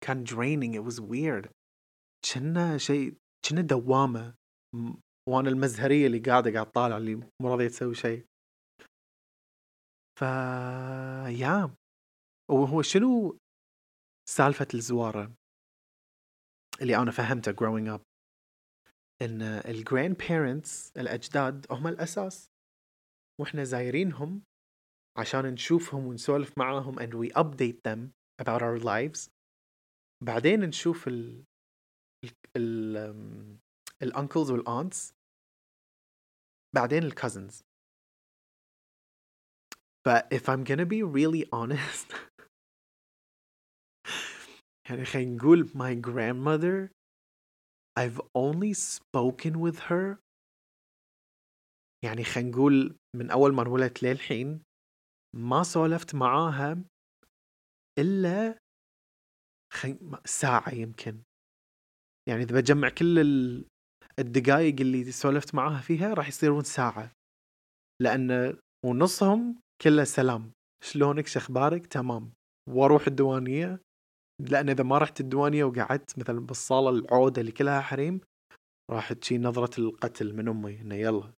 [0.00, 1.48] كان draining it was weird.
[2.32, 3.14] كنا شيء
[3.48, 4.34] كنا دوامة.
[5.28, 8.26] وأنا المزهرية اللي قاعدة قاعد طالع اللي مو راضية تسوي شيء.
[10.18, 10.22] ف
[11.42, 11.74] yeah.
[12.50, 13.38] وهو شنو
[14.28, 15.32] سالفة الزوارة
[16.82, 18.02] اللي أنا فهمته growing up
[19.22, 22.46] إن ال grandparents الأجداد هم الأساس.
[23.40, 24.42] وإحنا زايرينهم
[25.18, 28.12] عشان نشوفهم ونسولف معاهم and we update them
[28.42, 29.30] about our lives.
[30.24, 31.44] بعدين نشوف ال
[32.56, 32.96] ال
[34.02, 35.15] ال uncles وال aunts
[36.74, 37.62] بعدين الكازنز
[40.04, 42.12] ف if I'm gonna be really honest
[44.90, 46.96] يعني خلينا نقول my grandmother
[47.98, 50.18] I've only spoken with her.
[52.04, 54.62] يعني خلينا نقول من أول ما انولدت للحين
[55.36, 56.84] ما سولفت معاها
[57.98, 58.58] إلا
[59.72, 59.98] خي...
[60.24, 61.22] ساعة يمكن.
[62.28, 63.18] يعني إذا بجمع كل
[64.20, 67.12] الدقائق اللي سولفت معاها فيها راح يصيرون ساعة.
[68.02, 68.56] لأن
[68.86, 70.52] ونصهم كله سلام.
[70.84, 72.32] شلونك؟ شخبارك؟ تمام.
[72.68, 73.80] وأروح الديوانية.
[74.50, 78.20] لأن إذا ما رحت الديوانية وقعدت مثلا بالصالة العودة اللي كلها حريم
[78.90, 81.32] راح تجي نظرة القتل من أمي إنه يلا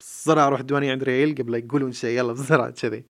[0.00, 3.04] بسرعة أروح الديوانية عند ريال قبل يقولون شيء يلا بسرعة كذي.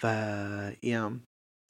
[0.00, 0.04] ف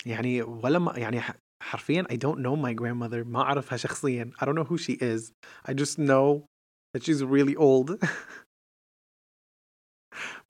[0.07, 1.21] يعني ولا ما يعني
[1.67, 4.31] حرفيا I don't know my grandmother ما أعرفها شخصيا.
[4.41, 5.33] I don't know who she is.
[5.65, 6.47] I just know
[6.95, 7.91] that she's really old.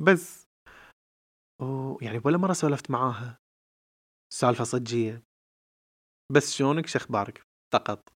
[0.06, 0.46] بس.
[1.60, 3.38] أوه يعني ولا مرة سولفت معاها.
[4.32, 5.22] سالفة صجية.
[6.32, 7.42] بس شلونك شخبارك
[7.74, 8.08] فقط.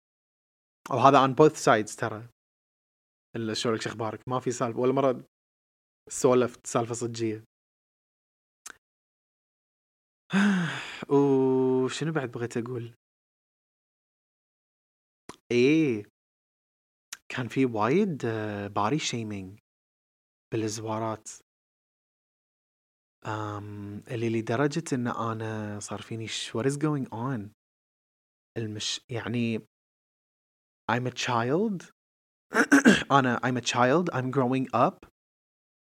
[0.91, 2.29] وهذا on both sides ترى.
[3.53, 4.81] شلونك شخبارك ما في سالفة.
[4.81, 5.25] ولا مرة
[6.11, 7.45] سولفت سالفة صجية.
[11.11, 12.95] وشنو بعد بغيت أقول؟
[15.51, 16.05] إيه
[17.29, 18.27] كان في وايد
[18.75, 19.59] body shaming
[20.53, 21.29] بالزوارات.
[23.27, 27.51] آمم، اللي لدرجة إن أنا صار فيني what is going on
[28.57, 29.59] المش يعني
[30.93, 31.93] I'm a child.
[33.19, 34.11] أنا I'm a child.
[34.13, 35.09] I'm growing up.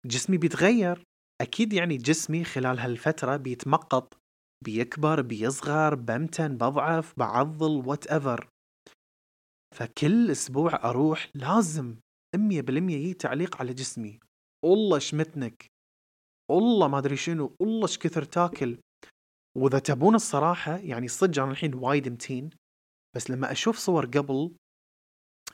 [0.07, 1.03] جسمي بيتغير.
[1.41, 4.26] أكيد يعني جسمي خلال هالفترة بيتمغّط.
[4.65, 8.49] بيكبر بيصغر بمتن بضعف بعضل whatever
[9.77, 11.97] فكل أسبوع أروح لازم
[12.37, 14.21] 100% يجي تعليق على جسمي.
[14.65, 15.67] والله شمتنك.
[16.51, 17.57] والله ما أدري شنو.
[17.61, 18.81] والله إيش كثر تاكل.
[19.57, 22.51] وإذا تبون الصراحة يعني صدق أنا الحين وايد متين.
[23.17, 24.57] بس لما أشوف صور قبل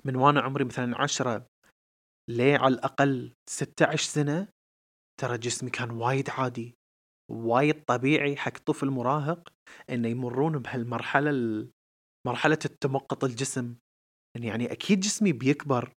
[0.04, 1.46] من وأنا عمري مثلا عشرة
[2.30, 4.48] ليه على الأقل 16 سنة
[5.20, 6.74] ترى جسمي كان وايد عادي.
[7.32, 9.52] وايد طبيعي حق طفل مراهق
[9.90, 11.32] إنه يمرون بهالمرحلة
[12.26, 13.76] مرحلة التمقط الجسم.
[14.42, 15.92] يعني أكيد جسمي بيكبر.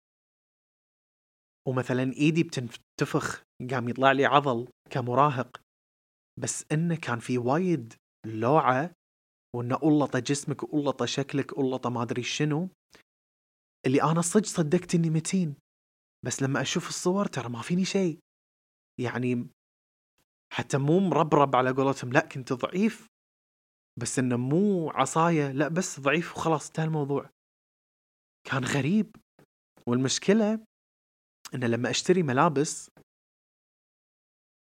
[1.68, 5.61] ومثلا إيدي بتنتفخ قام يطلع لي عضل كمراهق.
[6.41, 7.95] بس إنه كان في وايد
[8.26, 8.93] لوعة
[9.57, 12.68] وإنه قلطه جسمك وقلطه شكلك قلطه ما أدري شنو
[13.87, 15.55] اللي أنا صدق صدقت إني متين.
[16.26, 18.18] بس لما أشوف الصور ترى ما فيني شيء.
[19.01, 19.49] يعني
[20.53, 23.07] حتى مو مربرب على قولتهم لا كنت ضعيف
[24.00, 27.30] بس إنه مو عصاية لا بس ضعيف وخلاص انتهى الموضوع.
[28.50, 29.16] كان غريب.
[29.88, 30.64] والمشكلة
[31.55, 32.90] إنه لما أشتري ملابس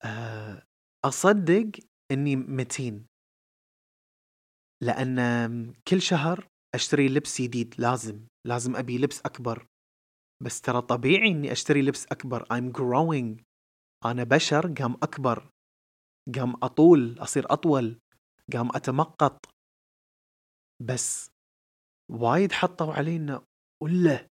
[0.06, 0.64] آه،
[1.06, 1.72] أصدق
[2.12, 3.06] إني متين.
[4.84, 5.18] لأن
[5.88, 9.68] كل شهر أشتري لبس جديد لازم لازم أبي لبس أكبر.
[10.44, 12.44] بس ترى طبيعي إني أشتري لبس أكبر.
[12.44, 13.44] I'm growing.
[14.06, 15.55] أنا بشر قام أكبر.
[16.34, 18.00] قام أطول أصير أطول
[18.54, 19.46] قام أتمقط.
[20.82, 21.30] بس
[22.12, 23.42] وايد حطوا علي انه
[23.84, 24.28] وله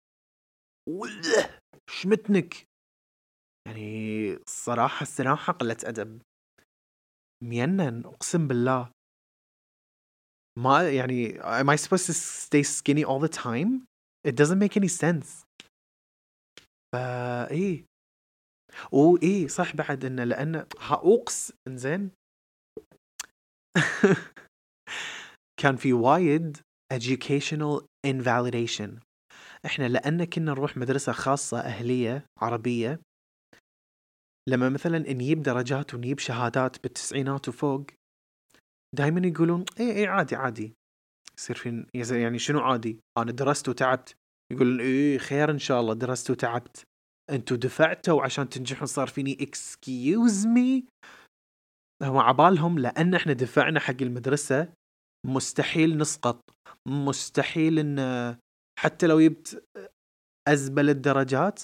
[0.89, 1.59] وله
[1.89, 2.69] شمتنك؟
[3.67, 6.21] يعني الصراحة الصراحة قلة أدب.
[7.43, 8.91] مينن أقسم بالله.
[10.57, 13.85] ما يعني am I supposed to stay skinny all the time?
[14.27, 15.45] It doesn't make any sense.
[16.93, 17.88] فا إيه.
[18.91, 22.11] وايه صح بعد انه لأن هاوكس انزين
[25.61, 26.57] كان في وايد
[26.93, 28.89] educational invalidation.
[29.65, 32.99] إحنا لأن كنا نروح مدرسة خاصة أهلية عربية
[34.49, 37.85] لما مثلا نجيب درجات ونجيب شهادات بالتسعينات وفوق
[38.95, 40.73] دائما يقولون إيه إيه عادي عادي.
[41.37, 41.85] يصير في
[42.21, 44.15] يعني شنو عادي؟ أنا درست وتعبت.
[44.51, 46.83] يقولون إيه خير إن شاء الله درست وتعبت.
[47.29, 50.85] أنتوا دفعتوا عشان تنجحون صار فيني excuse me
[52.03, 54.73] هو عبالهم لأن إحنا دفعنا حق المدرسة
[55.25, 56.41] مستحيل نسقط.
[56.87, 58.37] مستحيل إن
[58.79, 59.65] حتى لو جبت
[60.47, 61.63] أزبل الدرجات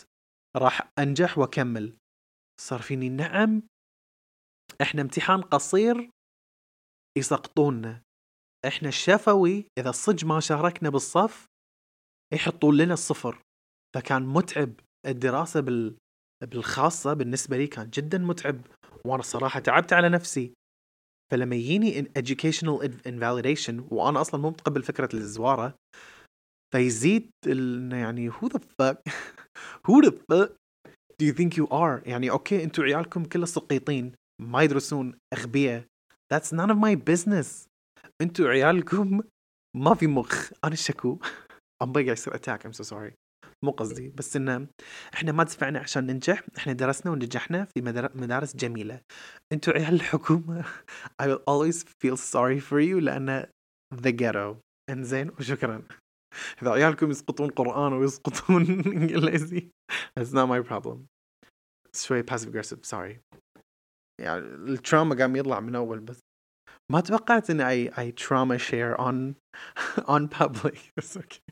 [0.57, 1.97] راح أنجح وأكمل.
[2.61, 3.63] صار فيني نعم
[4.81, 6.09] إحنا امتحان قصير
[7.17, 8.01] يسقطونا.
[8.67, 11.45] إحنا الشفوي إذا صج ما شاركنا بالصف
[12.33, 13.41] يحطون لنا الصفر
[13.95, 14.73] فكان متعب.
[15.05, 15.95] الدراسة بال...
[16.43, 18.61] بالخاصة بالنسبة لي كان جدا متعب
[19.05, 20.53] وأنا الصراحة تعبت على نفسي.
[21.31, 25.75] فلما يجيني educational invalidation وأنا أصلا مو متقبل فكرة الزوارة
[26.73, 28.97] فيزيد انه يعني who the fuck
[29.87, 30.49] who the fuck
[31.19, 35.85] do you think you are يعني أوكي أنتوا عيالكم كله سقيطين ما يدرسون أغبياء.
[36.33, 37.67] That's none of my business.
[38.21, 39.21] أنتوا عيالكم
[39.75, 40.51] ما في مخ.
[40.63, 41.19] أنا الشكو
[41.83, 43.24] I'm قاعد يصير اتاك I'm so sorry.
[43.65, 44.67] مو قصدي بس إنه
[45.13, 47.81] إحنا ما دفعنا عشان ننجح إحنا درسنا ونجحنا في
[48.15, 49.01] مدارس جميلة.
[49.53, 50.65] أنتوا عيال الحكومة
[51.21, 53.45] I will always feel sorry for you لأن
[53.95, 54.57] the ghetto.
[54.89, 55.83] إنزين وشكرا.
[56.61, 58.61] إذا عيالكم يسقطون قرآن ويسقطون
[58.97, 59.69] إنجليزي
[60.19, 60.97] it's not my problem.
[61.95, 63.19] شوي passive aggressive sorry.
[64.21, 66.19] يعني التراما قام يطلع من أول بس
[66.91, 69.35] ما توقعت إن I, I trauma share on
[70.15, 70.91] on public.
[70.99, 71.39] Okay.
[71.39, 71.44] um,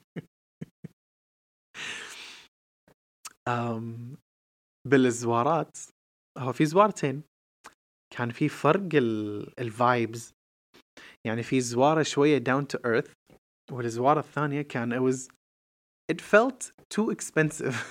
[4.88, 5.78] بالزوارات
[6.38, 7.24] هو في زوارتين.
[8.18, 8.90] كان في فرق
[9.60, 10.34] الفايبز
[11.26, 13.12] يعني في زوارة شوية down to earth
[13.72, 15.28] والزوارة الثانية كان it was
[16.12, 17.76] it felt too expensive.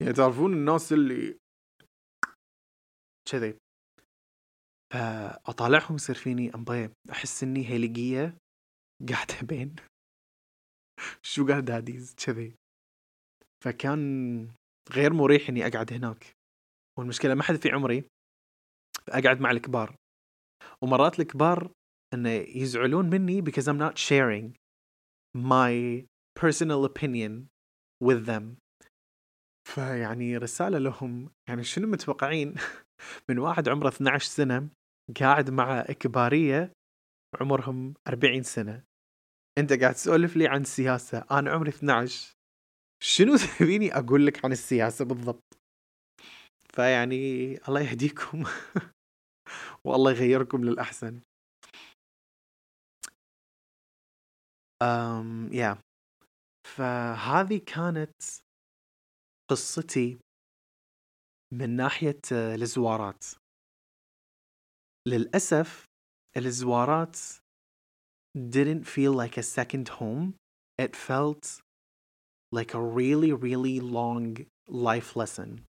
[0.00, 1.38] يعني تعرفون الناس اللي
[3.30, 3.58] كذي.
[4.92, 8.36] فأطالعهم يصير فيني أمبي أحس إني هيليقية
[9.08, 9.76] قاعدة بين.
[11.22, 12.54] شوغر داديز كذي.
[13.64, 14.48] فكان
[14.92, 16.32] غير مريح إني أقعد هناك.
[16.98, 18.04] والمشكلة ما حد في عمري
[19.08, 19.96] اقعد مع الكبار.
[20.82, 21.70] ومرات الكبار
[22.14, 24.54] إنه يزعلون مني because I'm not sharing
[25.34, 27.48] my personal opinion
[28.04, 28.56] with them.
[29.68, 32.54] فيعني رسالة لهم يعني شنو متوقعين؟
[33.28, 34.68] من واحد عمره 12 سنة
[35.20, 36.72] قاعد مع كبارية
[37.40, 38.84] عمرهم 40 سنة.
[39.58, 41.24] انت قاعد تسولف لي عن السياسة.
[41.30, 42.34] أنا عمري 12
[43.02, 45.58] شنو تبيني أقول لك عن السياسة بالضبط؟
[46.74, 47.14] فيعني
[47.68, 48.44] الله يهديكم.
[49.86, 51.20] والله يغيركم للأحسن.
[54.82, 55.78] أم يا.
[56.76, 58.22] فهذه كانت
[59.50, 60.18] قصتي
[61.52, 63.24] من ناحية الزوارات.
[65.08, 65.84] للأسف
[66.36, 67.16] الزوارات
[68.36, 70.34] didn't feel like a second home.
[70.78, 71.60] It felt
[72.50, 75.64] like a really, really long life lesson.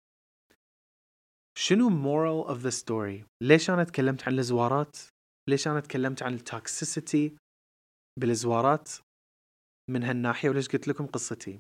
[1.58, 4.98] شنو moral of the story؟ ليش أنا تكلمت عن الزوارات؟
[5.50, 7.38] ليش أنا تكلمت عن التوكسيسيتي
[8.20, 8.90] بالزوارات
[9.90, 11.60] من هالناحية وليش قلت لكم قصتي؟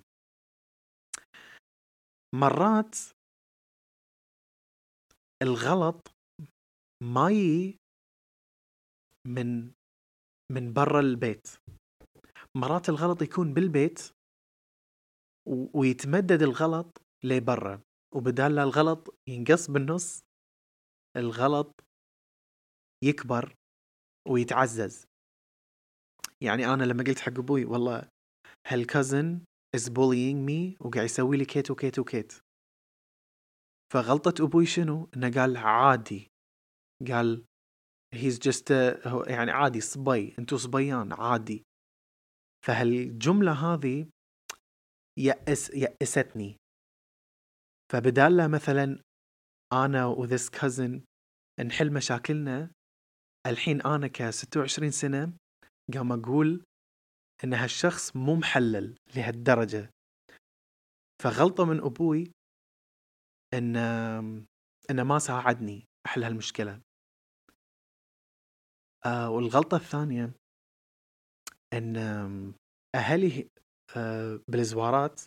[2.35, 2.95] مرات
[5.41, 6.07] الغلط
[7.03, 7.77] ما يجي
[9.27, 9.71] من
[10.51, 11.47] من برا البيت.
[12.55, 14.09] مرات الغلط يكون بالبيت
[15.73, 17.81] ويتمدد الغلط لبرا
[18.15, 20.21] وبدال لا الغلط ينقص بالنص
[21.17, 21.83] الغلط
[23.03, 23.55] يكبر
[24.27, 25.05] ويتعزز.
[26.41, 28.09] يعني أنا لما قلت حق أبوي والله
[28.67, 29.43] هالكازن
[29.77, 32.33] is bullying me وقاعد يسوي لي كيت وكيت وكيت.
[33.93, 36.27] فغلطة أبوي شنو؟ إنه قال عادي.
[37.07, 37.45] قال
[38.13, 40.35] just a, يعني عادي صبي.
[40.39, 41.63] انتو صبيان عادي.
[42.65, 44.07] فهالجملة هذه
[45.19, 46.57] يأس يأستني.
[47.91, 48.99] فبدال لا مثلا
[49.73, 51.03] أنا وذس كازن
[51.65, 52.71] نحل مشاكلنا
[53.47, 55.33] الحين أنا ك 26 سنة
[55.93, 56.63] قام أقول
[57.43, 59.89] إن هالشخص مو محلل لهالدرجة.
[61.21, 62.31] فغلطة من أبوي
[63.53, 63.75] إن
[64.89, 66.81] انه ما ساعدني أحل هالمشكلة.
[69.05, 70.31] آه والغلطة الثانية
[71.73, 71.97] إن
[72.95, 73.49] أهلي
[73.97, 75.21] آه بالزوارات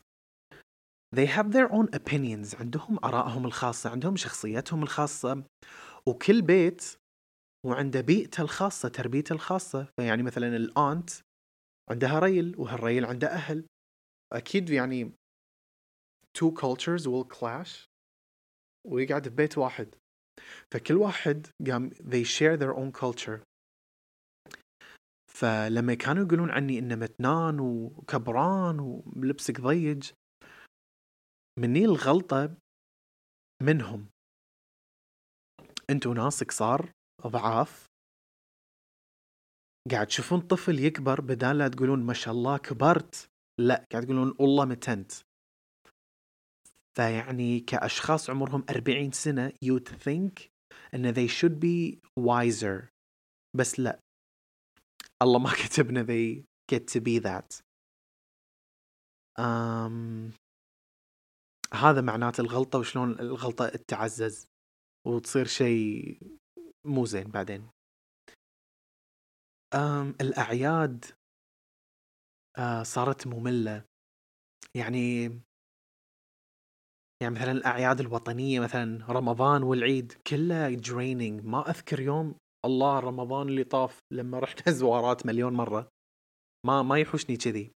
[1.16, 2.60] they have their own opinions.
[2.60, 5.44] عندهم آرائهم الخاصة عندهم شخصيتهم الخاصة.
[6.08, 6.84] وكل بيت
[7.66, 9.88] وعنده بيئته الخاصة تربيته الخاصة.
[9.96, 11.10] فيعني مثلا الأنت
[11.90, 13.66] عندها ريل وهالريل عنده أهل.
[14.32, 15.12] أكيد يعني
[16.38, 17.86] two cultures will clash.
[18.86, 19.94] ويقعد في بيت واحد.
[20.72, 23.40] فكل واحد قام they share their own culture.
[25.40, 30.12] فلما كانوا يقولون عني إنه متنان وكبران ولبسك ضيج
[31.58, 32.56] مني الغلطة
[33.62, 34.08] منهم.
[35.90, 36.92] أنتوا ناس قصار
[37.26, 37.86] ضعاف.
[39.90, 43.28] قاعد تشوفون طفل يكبر بدال لا تقولون ما شاء الله كبرت.
[43.60, 45.12] لا قاعد تقولون والله متنت.
[46.96, 50.48] فيعني كأشخاص عمرهم 40 سنة you think
[50.94, 52.88] إن they should be wiser.
[53.56, 54.05] بس لا.
[55.22, 57.66] الله ما كتبنا they get to be that.
[59.38, 60.32] um,
[61.74, 64.46] هذا معناته الغلطة وشلون الغلطة تتعزز
[65.06, 66.20] وتصير شيء
[66.86, 67.70] مو زين بعدين.
[69.74, 71.04] أم الأعياد
[72.58, 73.84] آه صارت مملة.
[74.74, 75.24] يعني
[77.22, 81.44] يعني مثلا الأعياد الوطنية مثلا رمضان والعيد كلها draining.
[81.44, 82.34] ما أذكر يوم
[82.66, 85.88] الله رمضان اللي طاف لما رحنا زوارات مليون مرة.
[86.66, 87.70] ما ما يحوشني كذي.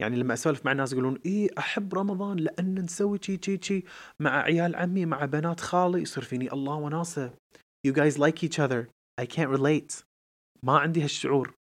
[0.00, 3.84] يعني لما أسولف مع الناس يقولون اي أحب رمضان لأن نسوي شي شي شي.
[4.20, 7.34] مع عيال عمي مع بنات خالي يصير فيني الله وناسة.
[7.86, 8.88] You guys like each other.
[9.20, 10.04] I can't relate.
[10.62, 11.54] ما عندي هالشعور.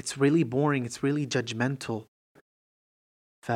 [0.00, 0.84] It's really boring.
[0.86, 2.04] It's really judgmental.
[3.46, 3.50] ف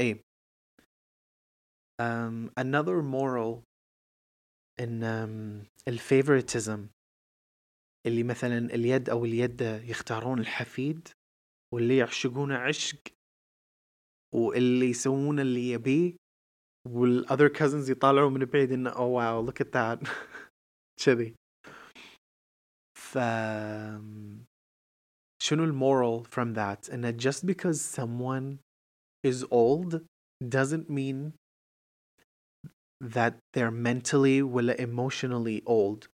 [0.00, 0.20] إيه.
[1.98, 3.62] um, another moral
[4.80, 6.88] in um, ال favoritism
[8.06, 11.08] اللي مثلا اليد أو اليد يختارون الحفيد
[11.74, 12.98] واللي يعشقونه عشق
[14.34, 16.16] واللي يسوون اللي يبيه
[16.88, 19.98] وال other cousins يطالعون من بعيد إنه oh wow look at that
[21.04, 21.34] كذي.
[22.98, 23.18] ف
[25.42, 28.58] شنو المورال from that إنه just because someone
[29.26, 30.00] is old
[30.42, 31.32] doesn't mean
[33.02, 36.08] that they're mentally ولا emotionally old.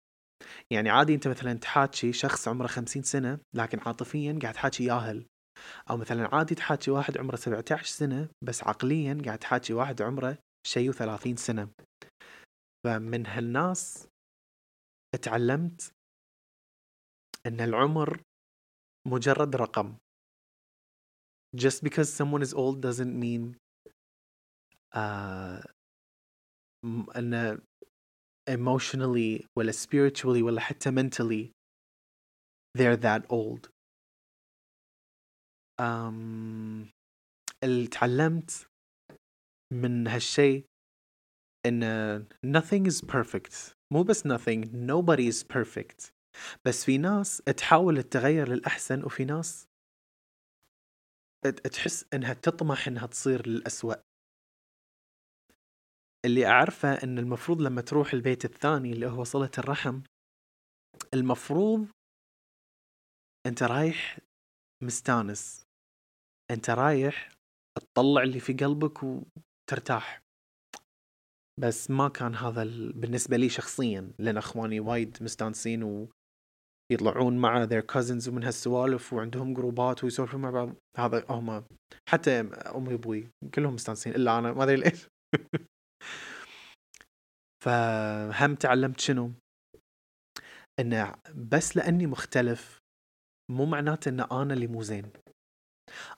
[0.72, 5.26] يعني عادي أنت مثلا تحاكي شخص عمره خمسين سنة لكن عاطفيا قاعد تحاكي ياهل.
[5.90, 10.90] أو مثلا عادي تحاكي واحد عمره 17 سنة بس عقليا قاعد تحاكي واحد عمره شيء
[10.90, 11.70] وثلاثين سنة.
[12.84, 14.08] فمن هالناس
[15.14, 15.92] اتعلمت
[17.46, 18.22] إن العمر
[19.08, 19.98] مجرد رقم.
[21.56, 23.56] Just because someone is old doesn't mean
[24.94, 25.62] uh,
[27.16, 27.62] أن
[28.50, 31.52] emotionally ولا spiritually ولا حتى mentally
[32.78, 33.70] they're that old.
[35.82, 36.92] um,
[37.64, 38.68] اللي تعلمت
[39.74, 40.66] من هالشيء
[41.66, 43.74] إن nothing is perfect.
[43.94, 46.12] مو بس nothing nobody is perfect.
[46.66, 49.68] بس في ناس تحاول تغير للأحسن وفي ناس
[51.74, 54.07] تحس إنها تطمح إنها تصير للأسوأ.
[56.28, 60.02] اللي أعرفه أن المفروض لما تروح البيت الثاني اللي هو صلة الرحم
[61.14, 61.88] المفروض
[63.48, 64.20] أنت رايح
[64.84, 65.66] مستانس.
[66.52, 67.30] أنت رايح
[67.80, 70.22] تطلع اللي في قلبك وترتاح.
[71.60, 72.64] بس ما كان هذا
[72.96, 76.10] بالنسبة لي شخصيا لأن أخواني وايد مستانسين و...
[76.92, 80.76] يطلعون مع their cousins ومن هالسوالف وعندهم جروبات ويسولفون مع بعض.
[80.98, 81.64] هذا هم
[82.10, 82.40] حتى
[82.76, 84.16] أمي وأبوي كلهم مستانسين.
[84.16, 85.08] إلا أنا ما أدري ليش.
[87.64, 89.32] فهم تعلمت شنو؟
[90.80, 91.16] انه
[91.52, 92.80] بس لأني مختلف
[93.52, 95.12] مو معناته إن أنا اللي مو زين.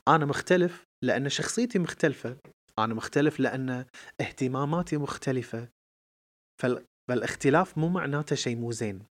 [0.07, 2.39] أنا مختلف لأن شخصيتي مختلفة.
[2.79, 3.85] أنا مختلف لأن
[4.21, 5.69] اهتماماتي مختلفة.
[6.61, 9.05] فالاختلاف مو معناته شيء مو زين.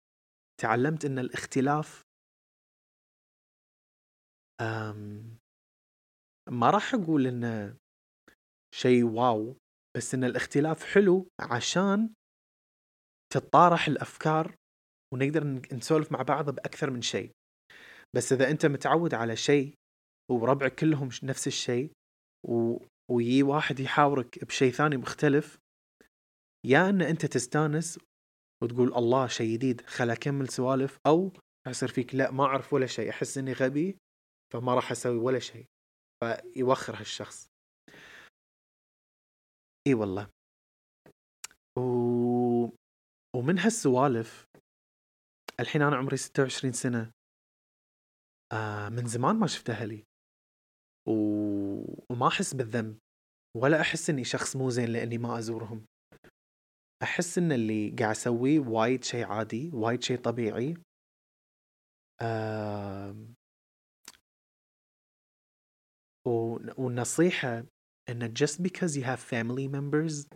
[0.61, 2.03] تعلمت إن الاختلاف
[6.51, 7.77] ما راح أقول إنه
[8.75, 9.57] شيء واو.
[9.97, 12.15] بس إن الاختلاف حلو عشان
[13.33, 14.55] تتطارح الأفكار
[15.15, 17.31] ونقدر نسولف مع بعض بأكثر من شيء.
[18.17, 19.75] بس إذا أنت متعود على شيء
[20.31, 21.93] وربعك كلهم نفس الشيء
[22.49, 22.79] و...
[23.11, 25.59] ويجي واحد يحاورك بشيء ثاني مختلف
[26.67, 27.99] يا إن أنت تستانس
[28.63, 31.33] وتقول الله شيء جديد خل أكمل سوالف أو
[31.69, 33.99] يصير فيك لا ما أعرف ولا شيء أحس إني غبي
[34.53, 35.67] فما راح أسوي ولا شيء.
[36.21, 37.54] فيوخر هالشخص.
[39.87, 40.31] إي والله.
[41.79, 41.81] و...
[43.37, 44.47] ومن هالسوالف
[45.61, 47.13] الحين أنا عمري 26 سنة.
[48.53, 50.05] آه من زمان ما شفت أهلي
[51.09, 51.13] و...
[52.11, 52.99] وما أحس بالذنب
[53.57, 55.87] ولا أحس إني شخص مو زين لإني ما أزورهم.
[57.03, 60.75] أحس إن اللي قاعد أسويه وايد شيء عادي وايد شيء طبيعي.
[62.23, 63.35] آه...
[66.79, 67.65] والنصيحة
[68.10, 70.28] ان just because you have family members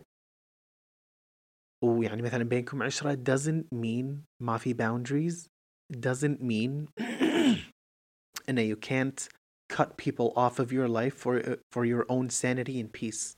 [1.84, 5.48] ويعني مثلا بينكم عشرة doesn't mean ما في boundaries
[5.96, 6.88] doesn't mean
[8.48, 9.28] انه you can't
[9.72, 13.36] cut people off of your life for for your own sanity and peace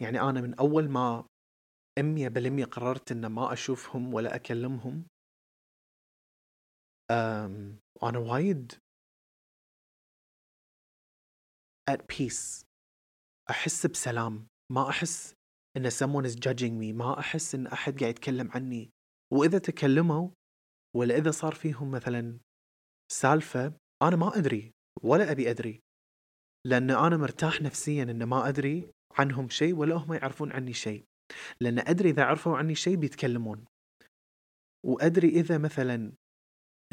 [0.00, 1.26] يعني انا من اول ما
[2.00, 5.06] 100% قررت ان ما اشوفهم ولا اكلمهم
[7.10, 8.72] أم انا وايد
[11.90, 12.64] at peace
[13.49, 14.47] أحس بسلام.
[14.71, 15.33] ما أحس
[15.77, 16.93] إن someone is judging me.
[16.93, 18.89] ما أحس إن أحد قاعد يتكلم عني.
[19.33, 20.29] وإذا تكلموا
[20.95, 22.39] ولا إذا صار فيهم مثلا
[23.11, 24.71] سالفة أنا ما أدري.
[25.03, 25.81] ولا أبي أدري.
[26.65, 31.05] لأن أنا مرتاح نفسيا إن ما أدري عنهم شيء ولا هم يعرفون عني شيء.
[31.61, 33.65] لأن أدري إذا عرفوا عني شيء بيتكلمون.
[34.85, 36.13] وأدري إذا مثلا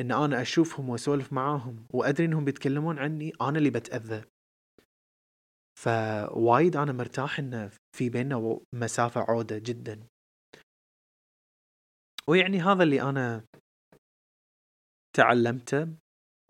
[0.00, 4.24] إن أنا أشوفهم وأسولف معاهم وأدري إنهم بيتكلمون عني أنا اللي بتأذى.
[5.84, 10.06] فوايد أنا مرتاح ان في بيننا مسافة عودة جدا.
[12.28, 13.44] ويعني هذا اللي أنا
[15.16, 15.96] تعلمته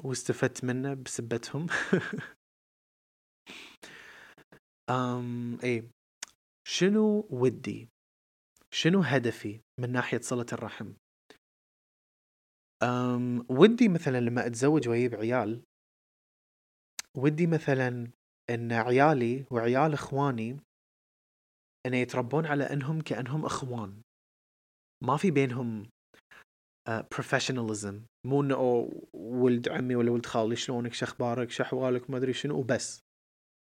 [0.04, 1.66] واستفدت منه بسبتهم.
[4.90, 5.90] أم إيه.
[6.66, 7.88] شنو ودي؟
[8.72, 10.92] شنو هدفي من ناحية صلة الرحم؟
[12.82, 15.62] أم ودي مثلا لما أتزوج وأجيب عيال
[17.16, 18.10] ودي مثلا
[18.50, 20.56] إن عيالي وعيال إخواني
[21.86, 24.02] ان يتربون على إنهم كأنهم إخوان.
[25.04, 25.88] ما في بينهم
[26.88, 32.16] بروفيشناليزم uh, مو إنه ولد عمي ولا ولد خالي شلونك؟ شو أخبارك؟ شو أحوالك؟ ما
[32.16, 32.58] أدري شنو.
[32.58, 33.00] وبس.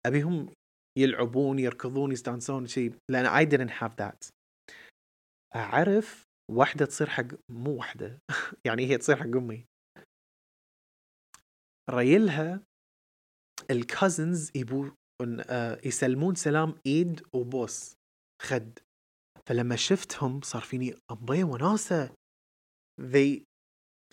[0.06, 0.52] أبيهم
[0.98, 4.30] يلعبون يركضون يستانسون شيء لأن I didn't have that.
[5.56, 8.18] أعرف واحدة تصير حق مو واحدة
[8.66, 9.64] يعني هي تصير حق أمي.
[11.90, 12.62] ريلها
[13.70, 14.90] الكازنز يبو
[15.50, 17.94] آه، يسلمون سلام إيد وبوس
[18.42, 18.78] خد.
[19.46, 22.14] فلما شفتهم صار فيني امبي وناسة.
[23.00, 23.42] They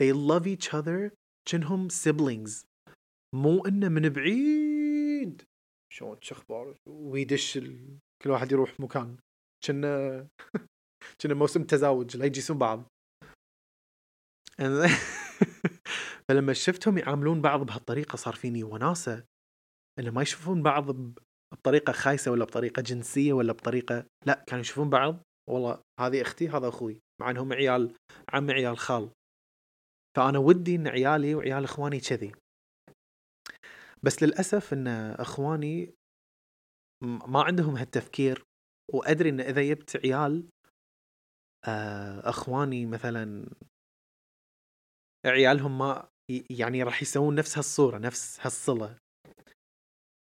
[0.02, 1.12] they love each other.
[1.50, 2.66] كأنهم siblings.
[3.36, 5.42] مو انه من بعيد.
[5.94, 7.98] شلون شو أخبارك ويدش ال...
[8.22, 9.18] كل واحد يروح مكان.
[9.64, 10.28] كنا
[11.22, 12.88] كنا موسم تزاوج لا يجيسون بعض.
[16.30, 19.24] فلما شفتهم يعاملون بعض بهالطريقة صار فيني وناسة.
[20.00, 20.86] انه ما يشوفون بعض
[21.54, 25.18] بطريقة خايسة ولا بطريقة جنسية ولا بطريقة لا كانوا يشوفون بعض.
[25.50, 27.96] والله هذه أختي هذا أخوي مع إنهم عيال
[28.30, 29.10] عم عيال خال.
[30.18, 32.32] فأنا ودي إن عيالي وعيال إخواني كذي.
[34.04, 34.88] بس للأسف إن
[35.20, 35.94] إخواني
[37.04, 38.44] ما عندهم هالتفكير.
[38.94, 40.50] وأدري إن إذا جبت عيال
[41.68, 43.50] آه، إخواني مثلا
[45.26, 46.10] عيالهم ما
[46.50, 48.98] يعني راح يسوون نفس هالصورة نفس هالصلة.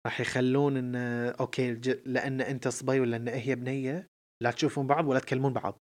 [0.07, 0.96] راح يخلون إن
[1.40, 1.74] أوكي
[2.07, 4.07] لأن أنت صبي ولا إن هي بنية
[4.42, 5.78] لا تشوفون بعض ولا تكلمون بعض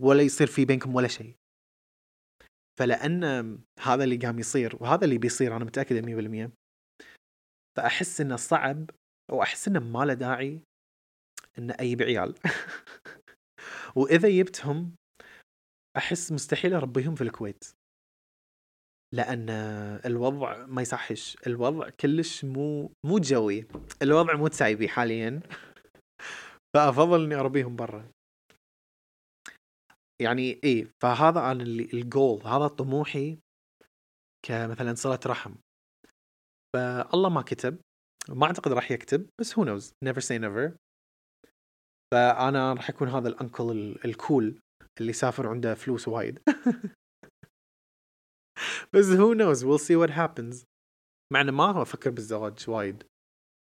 [0.00, 1.36] ولا يصير في بينكم ولا شيء.
[2.78, 3.24] فلأن
[3.80, 6.52] هذا اللي قام يصير وهذا اللي بيصير أنا متأكد 100%
[7.76, 8.90] فأحس إنه صعب
[9.32, 10.60] وأحس إنه ما له داعي
[11.58, 12.34] إن أجيب عيال
[13.96, 14.94] وإذا جبتهم
[15.96, 17.64] أحس مستحيل أربيهم في الكويت.
[19.14, 19.50] لأن
[20.06, 21.36] الوضع ما يصحش.
[21.46, 23.66] الوضع كلش مو مو جوي.
[24.02, 25.40] الوضع مو تسايبي حاليا.
[26.76, 28.10] فأفضل إني أربيهم برا.
[30.22, 33.38] يعني إيه فهذا أنا الجول هذا طموحي
[34.46, 35.54] كمثلا صلة رحم.
[36.76, 37.78] فالله ما كتب.
[38.28, 40.76] ما أعتقد راح يكتب بس who knows never say never
[42.14, 44.60] فأنا راح اكون هذا ال uncle ال cool
[45.00, 46.38] اللي سافر عنده فلوس وايد.
[48.94, 50.64] بس who knows we'll see what happens
[51.32, 53.04] مع إنه ما أفكر بالزواج وايد.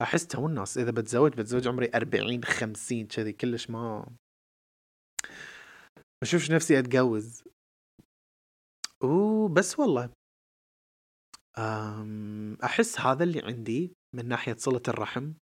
[0.02, 4.06] أحس تو الناس إذا بتزوج بتزوج عمري 40 50 كذي كلش ما
[6.24, 7.44] بشوفش نفسي أتجوز.
[9.04, 10.10] وبس والله.
[12.64, 15.34] أحس هذا اللي عندي من ناحية صلة الرحم.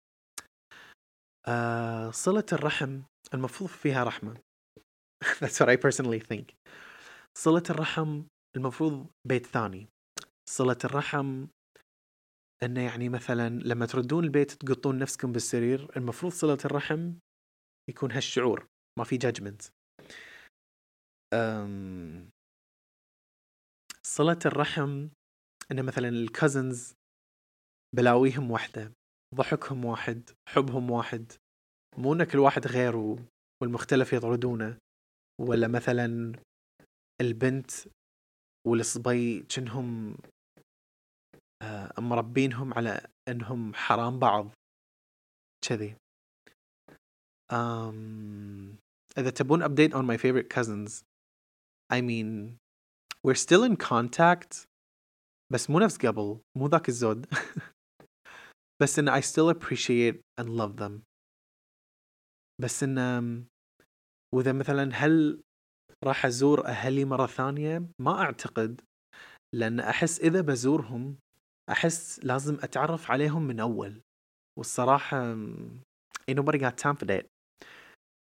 [1.48, 3.02] أه صلة الرحم
[3.34, 4.42] المفروض فيها رحمة.
[5.40, 6.54] That's what I personally think.
[7.38, 8.24] صلة الرحم
[8.56, 9.88] المفروض بيت ثاني.
[10.50, 11.48] صلة الرحم
[12.64, 17.14] انه يعني مثلا لما تردون البيت تقطون نفسكم بالسرير المفروض صلة الرحم
[17.90, 18.68] يكون هالشعور
[19.00, 19.62] ما في جادجمنت
[24.04, 25.08] صلة الرحم
[25.72, 26.94] إن مثلا الكازنز
[27.96, 28.94] بلاويهم واحدة
[29.36, 31.32] ضحكهم واحد حبهم واحد
[31.98, 32.96] مو إن كل واحد غير
[33.62, 34.78] والمختلف يطردونه
[35.42, 36.34] ولا مثلا
[37.22, 37.72] البنت
[38.68, 40.16] والصبي كأنهم
[41.62, 44.50] آه، مربينهم على أنهم حرام بعض.
[45.62, 45.96] كذي.
[47.52, 48.78] um,
[49.18, 51.04] إذا تبون update on my favorite cousins
[51.94, 52.58] I mean
[53.24, 54.66] we're still in contact
[55.54, 57.26] بس مو نفس قبل مو ذاك الزود.
[58.82, 61.02] بس إن I still appreciate and love them.
[62.62, 62.98] بس إن
[64.36, 65.42] وإذا مثلا هل
[66.04, 67.84] راح أزور أهلي مرة ثانية.
[68.00, 68.82] ما أعتقد
[69.56, 71.18] لأن أحس إذا بزورهم
[71.70, 74.02] أحس لازم أتعرف عليهم من أول.
[74.60, 75.36] والصراحة
[76.32, 77.26] ain't nobody got time for that.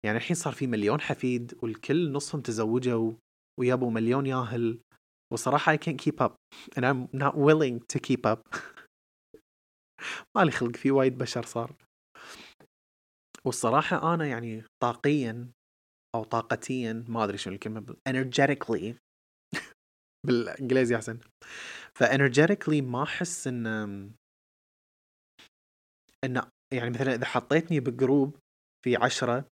[0.05, 3.13] يعني الحين صار في مليون حفيد والكل نصهم تزوجوا
[3.59, 4.79] ويابوا مليون ياهل.
[5.33, 6.33] وصراحة I can't keep up
[6.77, 8.39] and I'm not willing to keep up.
[10.35, 11.75] مالي خلق في وايد بشر صار.
[13.45, 15.51] والصراحة أنا يعني طاقيا
[16.15, 18.93] أو طاقتيا ما أدري شنو الكلمة energetically
[20.27, 21.19] بالإنجليزي أحسن.
[21.99, 23.67] فenergetically ما أحس إن
[26.25, 26.41] إن
[26.73, 28.37] يعني مثلا إذا حطيتني بجروب
[28.85, 29.45] في عشرة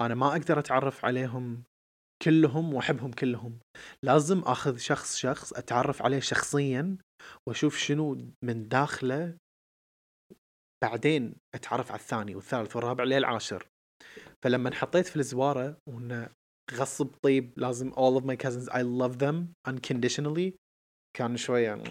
[0.00, 1.64] أنا ما أقدر أتعرف عليهم
[2.22, 3.58] كلهم وأحبهم كلهم.
[4.04, 6.98] لازم أخذ شخص شخص أتعرف عليه شخصيا
[7.48, 9.36] وأشوف شنو من داخله
[10.82, 13.71] بعدين أتعرف على الثاني والثالث والرابع للعاشر.
[14.44, 16.28] فلما حطيت في الزوارة وانه
[16.72, 20.52] غصب طيب لازم all of my cousins I love them unconditionally
[21.16, 21.84] كان شوية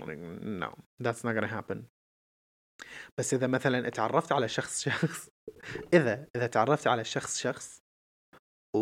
[0.62, 1.84] no that's not gonna happen.
[3.18, 5.30] بس إذا مثلا اتعرفت على شخص شخص
[5.94, 7.82] إذا إذا تعرفت على شخص شخص
[8.76, 8.82] و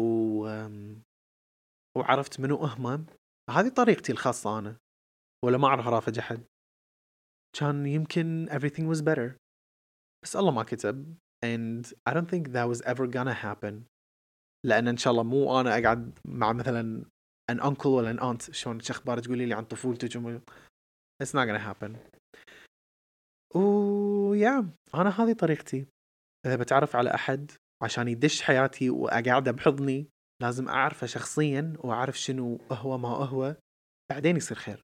[1.98, 3.06] وعرفت منو هم
[3.50, 4.78] هذه طريقتي الخاصة أنا.
[5.46, 6.44] ولا ما أعرف أرافج أحد.
[7.60, 9.38] كان يمكن everything was better.
[10.24, 11.18] بس الله ما كتب.
[11.46, 13.86] And I don't think that was ever gonna happen.
[14.66, 17.06] لأن إن شاء الله مو أنا أقعد مع مثلا
[17.52, 18.52] an uncle ولا an aunt.
[18.52, 20.10] شلون شو أخبارك تقولي لي عن طفولتك
[21.24, 21.98] it's not gonna happen.
[23.56, 25.86] ويا أنا هذه طريقتي.
[26.46, 27.52] إذا بتعرف على أحد
[27.84, 30.08] عشان يدش حياتي وأقعده بحضني
[30.42, 33.56] لازم أعرفه شخصيا وأعرف شنو هو ما هو
[34.12, 34.82] بعدين يصير خير.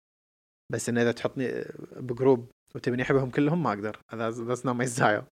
[0.71, 1.47] بس إن إذا تحطني
[1.95, 3.99] ب group وتبيني أحبهم كلهم ما أقدر.
[4.11, 5.34] That's not my style.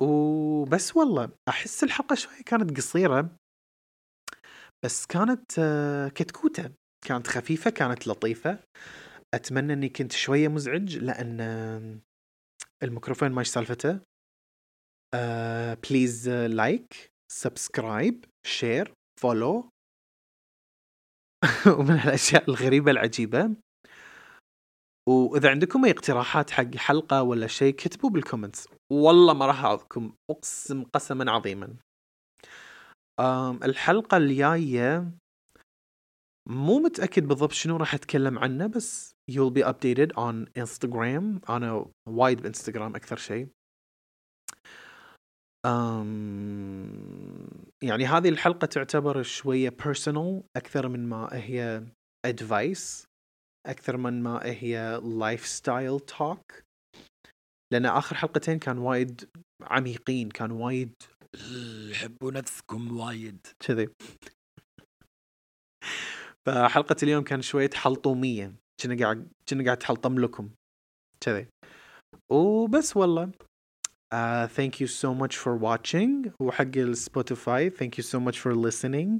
[0.00, 3.36] وبس والله أحس الحلقة شوي كانت قصيرة
[4.84, 6.70] بس كانت آه، كتكوتة.
[7.06, 8.58] كانت خفيفة كانت لطيفة.
[9.34, 11.40] أتمنى أني كنت شوية مزعج لأن
[12.82, 14.00] الميكروفون ما سالفته.
[15.90, 19.70] please like subscribe share follow
[21.78, 23.56] ومن الأشياء الغريبة العجيبة.
[25.08, 28.68] وإذا عندكم أي اقتراحات حق حلقة ولا شيء كتبوا بال comments.
[28.92, 31.76] والله ما راح اعطيكم أقسم قسما عظيما.
[33.64, 35.10] الحلقة الجاية
[36.48, 41.50] مو متأكد بالضبط شنو راح أتكلم عنه بس you'll be updated on Instagram.
[41.50, 43.48] أنا وايد بإنستغرام أكثر شيء.
[47.82, 51.86] يعني هذه الحلقة تعتبر شوية personal أكثر من ما هي
[52.26, 53.06] advice.
[53.66, 56.62] أكثر من ما هي lifestyle talk.
[57.72, 59.28] لأن آخر حلقتين كان وايد
[59.62, 60.94] عميقين كان وايد
[61.92, 63.46] حبوا نفسكم وايد.
[63.60, 63.88] كذي.
[66.46, 68.54] فحلقة اليوم كان شوية حلطومية.
[68.80, 70.50] كنا قاعد كنا قاعد تحلطم لكم.
[71.20, 71.46] كذي.
[72.30, 73.32] وبس والله.
[74.14, 76.32] Uh, thank you so much for watching.
[76.40, 79.18] وحق السبوتيفاي thank you so much for listening.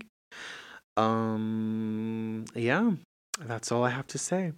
[0.97, 3.13] Um yeah.
[3.41, 4.53] That's all I have to say